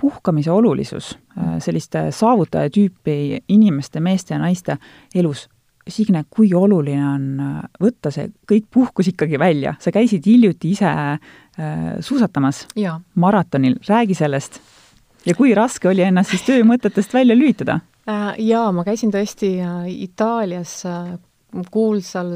[0.00, 1.18] puhkamise olulisus
[1.58, 4.76] selliste saavutaja tüüpi inimeste, meeste ja naiste
[5.14, 5.48] elus.
[5.88, 7.24] Signe, kui oluline on
[7.80, 11.18] võtta see kõik puhkus ikkagi välja, sa käisid hiljuti ise
[12.00, 13.00] suusatamas ja.
[13.14, 14.60] maratonil, räägi sellest.
[15.26, 17.80] ja kui raske oli ennast siis töömõtetest välja lülitada?
[18.38, 19.50] Jaa, ma käisin tõesti
[19.92, 20.84] Itaalias
[21.72, 22.34] kuulsal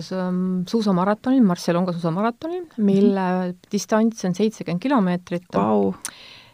[0.68, 3.70] suusamaratonil, Marcialonga suusamaratonil, mille mm -hmm.
[3.72, 5.92] distants on seitsekümmend kilomeetrit wow..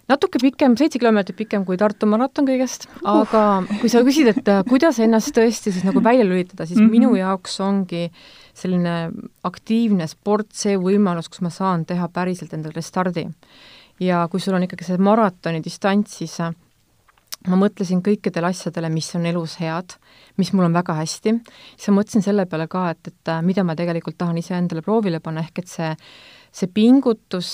[0.08, 3.42] Natuke pikem, seitse kilomeetrit pikem kui Tartu maraton kõigest, aga
[3.80, 6.90] kui sa küsid, et äh, kuidas ennast tõesti siis nagu välja lülitada, siis mm -hmm.
[6.90, 8.08] minu jaoks ongi
[8.54, 9.10] selline
[9.44, 13.28] aktiivne sport see võimalus, kus ma saan teha päriselt endale restardi.
[14.00, 16.54] ja kui sul on ikkagi see maratoni distants, siis äh,
[17.46, 19.94] ma mõtlesin kõikidele asjadele, mis on elus head,
[20.36, 21.34] mis mul on väga hästi,
[21.76, 25.20] siis ma mõtlesin selle peale ka, et, et äh, mida ma tegelikult tahan iseendale proovile
[25.20, 25.94] panna, ehk et see
[26.58, 27.50] see pingutus,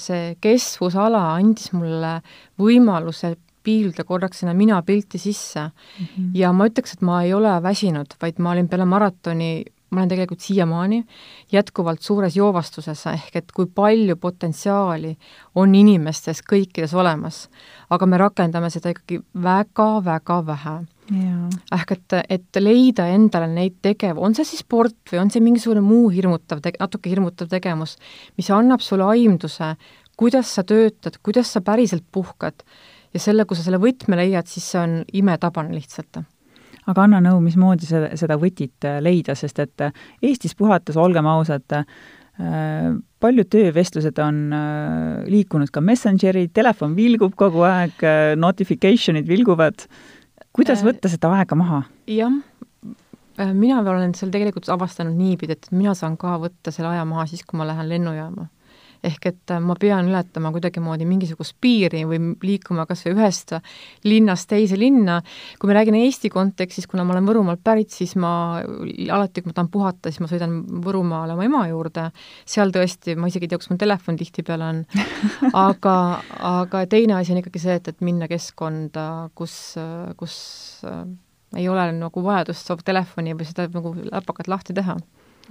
[0.00, 2.20] see kestvusala andis mulle
[2.60, 3.34] võimaluse
[3.66, 6.04] piilduda korraks sinna mina-pilti sisse mm.
[6.04, 6.28] -hmm.
[6.34, 10.08] ja ma ütleks, et ma ei ole väsinud, vaid ma olin peale maratoni ma olen
[10.08, 11.04] tegelikult siiamaani
[11.52, 15.14] jätkuvalt suures joovastuses, ehk et kui palju potentsiaali
[15.54, 17.46] on inimestes kõikides olemas,
[17.90, 20.76] aga me rakendame seda ikkagi väga-väga vähe.
[21.06, 25.84] Ehk et, et leida endale neid tegev-, on see siis sport või on see mingisugune
[25.84, 27.96] muu hirmutav tege-, natuke hirmutav tegevus,
[28.38, 29.74] mis annab sulle aimduse,
[30.18, 32.64] kuidas sa töötad, kuidas sa päriselt puhkad
[33.14, 36.24] ja selle, kui sa selle võtme leiad, siis see on imetabane lihtsalt
[36.90, 41.26] aga anna nõu, mismoodi seda, seda võtit äh, leida, sest et äh, Eestis puhates, olgem
[41.30, 41.86] ausad, äh,
[43.22, 44.40] paljud töövestlused on
[45.24, 48.04] liikunud ka Messengeri, telefon vilgub kogu aeg,
[48.36, 49.86] notification'id vilguvad.
[50.56, 51.82] Kuidas võtta seda aega maha?
[52.10, 52.32] jah,
[53.52, 57.44] mina olen seal tegelikult avastanud niipidi, et mina saan ka võtta selle aja maha siis,
[57.46, 58.48] kui ma lähen lennujaama
[59.04, 63.54] ehk et äh, ma pean ületama kuidagimoodi mingisugust piiri või liikuma kas või ühest
[64.06, 65.20] linnast teise linna.
[65.58, 69.56] kui me räägime Eesti kontekstis, kuna ma olen Võrumaalt pärit, siis ma alati, kui ma
[69.56, 72.08] tahan puhata, siis ma sõidan Võrumaale oma ema juurde,
[72.46, 74.84] seal tõesti, ma isegi ei tea, kus mul telefon tihtipeale on,
[75.66, 75.96] aga,
[76.52, 79.56] aga teine asi on ikkagi see, et, et minna keskkonda, kus,
[80.20, 80.38] kus
[80.86, 81.04] äh,
[81.56, 84.98] ei ole nagu vajadust telefoni või seda nagu läpakat lahti teha.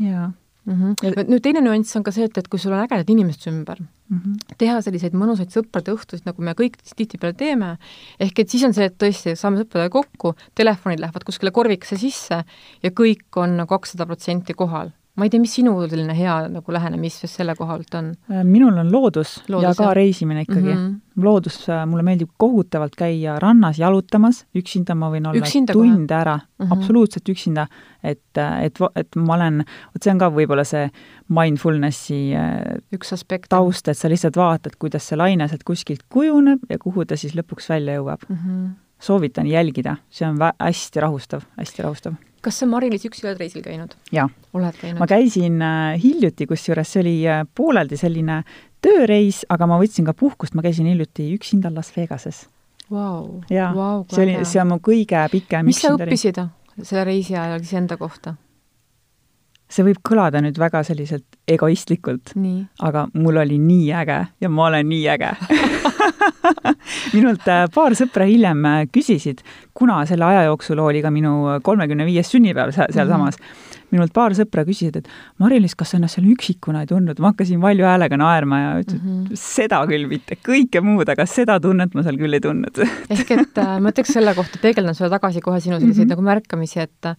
[0.04, 0.32] jaa
[0.66, 0.74] mm.
[0.74, 1.30] -hmm.
[1.30, 4.18] nüüd teine nüanss on ka see, et, et kui sul on ägedad inimesed ümber mm,
[4.18, 4.58] -hmm.
[4.58, 7.78] teha selliseid mõnusaid sõprade õhtusid, nagu me kõik tihtipeale teeme,
[8.20, 12.44] ehk et siis on see, et tõesti, saame sõpradega kokku, telefonid lähevad kuskile korvikasse sisse
[12.84, 16.74] ja kõik on nagu kakssada protsenti kohal ma ei tea, mis sinu selline hea nagu
[16.76, 18.10] lähenemisviis selle koha pealt on?
[18.32, 19.96] Äh, minul on loodus, loodus ja ka jah.
[19.96, 20.82] reisimine ikkagi mm.
[20.82, 21.24] -hmm.
[21.24, 26.22] loodus, äh, mulle meeldib kohutavalt käia rannas jalutamas, üksinda ma võin olla üksinda tunde kohe.
[26.22, 26.74] ära mm, -hmm.
[26.74, 27.68] absoluutselt üksinda,
[28.04, 29.64] et, äh, et, et ma olen,
[29.94, 30.90] vot see on ka võib-olla see
[31.30, 32.22] mindfulnessi
[32.94, 33.50] üks aspekt.
[33.50, 37.36] taust, et sa lihtsalt vaatad, kuidas see laine sealt kuskilt kujuneb ja kuhu ta siis
[37.36, 38.36] lõpuks välja jõuab mm.
[38.36, 38.70] -hmm.
[39.00, 42.14] soovitan jälgida, see on hästi rahustav, hästi rahustav
[42.46, 43.96] kas sa Mari-Liis üksi oled reisil käinud?
[44.14, 45.00] oled käinud?
[45.02, 48.42] ma käisin äh, hiljuti, kusjuures see oli äh, pooleldi selline
[48.86, 52.46] tööreis, aga ma võtsin ka puhkust, ma käisin hiljuti üksinda Las Vegases.
[52.94, 56.38] Wow,, see oli, see on mu kõige pikem mis sa õppisid
[56.84, 58.36] selle reisi ajal iseenda kohta?
[59.70, 62.34] See võib kõlada nüüd väga selliselt egoistlikult,
[62.80, 65.32] aga mul oli nii äge ja ma olen nii äge.
[67.16, 69.42] Minult äh, paar sõpra hiljem äh, küsisid,
[69.74, 74.36] kuna selle aja jooksul oli ka minu kolmekümne viies sünnipäev sealsamas mm, -hmm minult paar
[74.38, 75.10] sõpra küsisid, et
[75.42, 77.20] Mari-Liis, kas sa ennast seal üksikuna ei tundnud?
[77.22, 79.42] ma hakkasin valju häälega naerma ja ütlesin mm, -hmm.
[79.42, 82.82] seda küll mitte, kõike muud, aga seda tunnet ma seal küll ei tundnud
[83.16, 86.16] ehk et äh, ma ütleks selle kohta, peegeldan sulle tagasi kohe sinu selliseid mm -hmm.
[86.16, 87.16] nagu märkamisi, et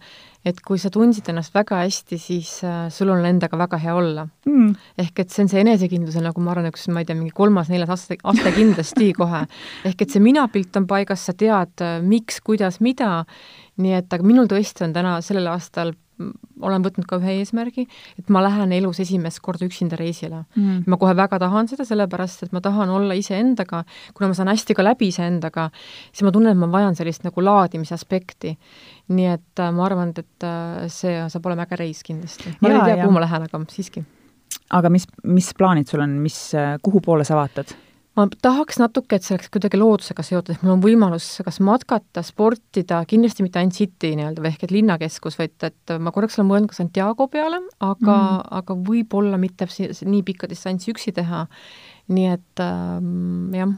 [0.47, 4.27] et kui sa tundsid ennast väga hästi, siis äh, sul on endaga väga hea olla
[4.45, 4.73] mm..
[5.03, 7.93] ehk et see on see enesekindluse nagu ma arvan, üks, ma ei tea, mingi kolmas-neljas
[7.97, 9.45] aste, aste kindlasti kohe.
[9.87, 13.25] ehk et see minapilt on paigas, sa tead, äh, miks, kuidas, mida,
[13.81, 15.93] nii et aga minul tõesti on täna sellel aastal
[16.61, 17.85] olen võtnud ka ühe eesmärgi,
[18.17, 20.83] et ma lähen elus esimest korda üksinda reisile Mm.
[20.87, 24.73] ma kohe väga tahan seda, sellepärast et ma tahan olla iseendaga, kuna ma saan hästi
[24.73, 25.69] ka läbi iseendaga,
[26.11, 28.57] siis ma tunnen, et ma vajan sellist nagu laadimise aspekti.
[29.07, 32.57] nii et äh, ma arvan, et äh, see saab olema äge reis kindlasti.
[32.61, 33.03] ma Jaa, ei tea, ja.
[33.03, 34.03] kuhu ma lähen, aga siiski.
[34.69, 36.51] aga mis, mis plaanid sul on, mis,
[36.81, 37.75] kuhu poole sa vaatad?
[38.17, 42.23] Ma tahaks natuke, et see oleks kuidagi loodusega seotud, et mul on võimalus kas matkata,
[42.25, 46.49] sportida, kindlasti mitte ainult city nii-öelda või ehk et linnakeskus, vaid et ma korraks olen
[46.51, 51.45] mõelnud ka Santiago peale, aga mm., aga võib-olla mitte nii pikka distantsi üksi teha.
[52.07, 53.73] nii et ähm, jah,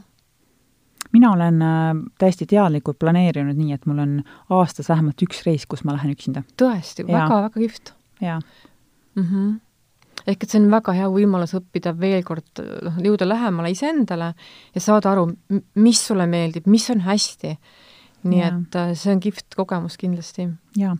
[1.12, 4.12] mina olen äh, täiesti teadlikult planeerinud nii, et mul on
[4.56, 6.44] aastas vähemalt üks reis, kus ma lähen üksinda.
[6.60, 8.40] tõesti väga-väga kihvt jaa.
[9.14, 9.24] mm.
[9.24, 9.58] -hmm.
[10.26, 14.32] Ehk et see on väga hea võimalus õppida veel kord, noh, jõuda lähemale iseendale
[14.74, 15.28] ja saada aru,
[15.80, 17.56] mis sulle meeldib, mis on hästi.
[18.22, 18.48] nii Jaa.
[18.52, 20.50] et äh, see on kihvt kogemus kindlasti.
[20.76, 20.96] jaa.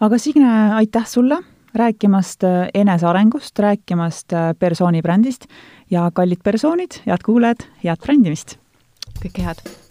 [0.00, 1.38] aga Signe, aitäh sulle
[1.76, 5.46] rääkimast äh, enesearengust, rääkimast äh, persooni brändist
[5.90, 8.58] ja kallid persoonid, head kuulajad, head brändimist!
[9.22, 9.85] kõike head!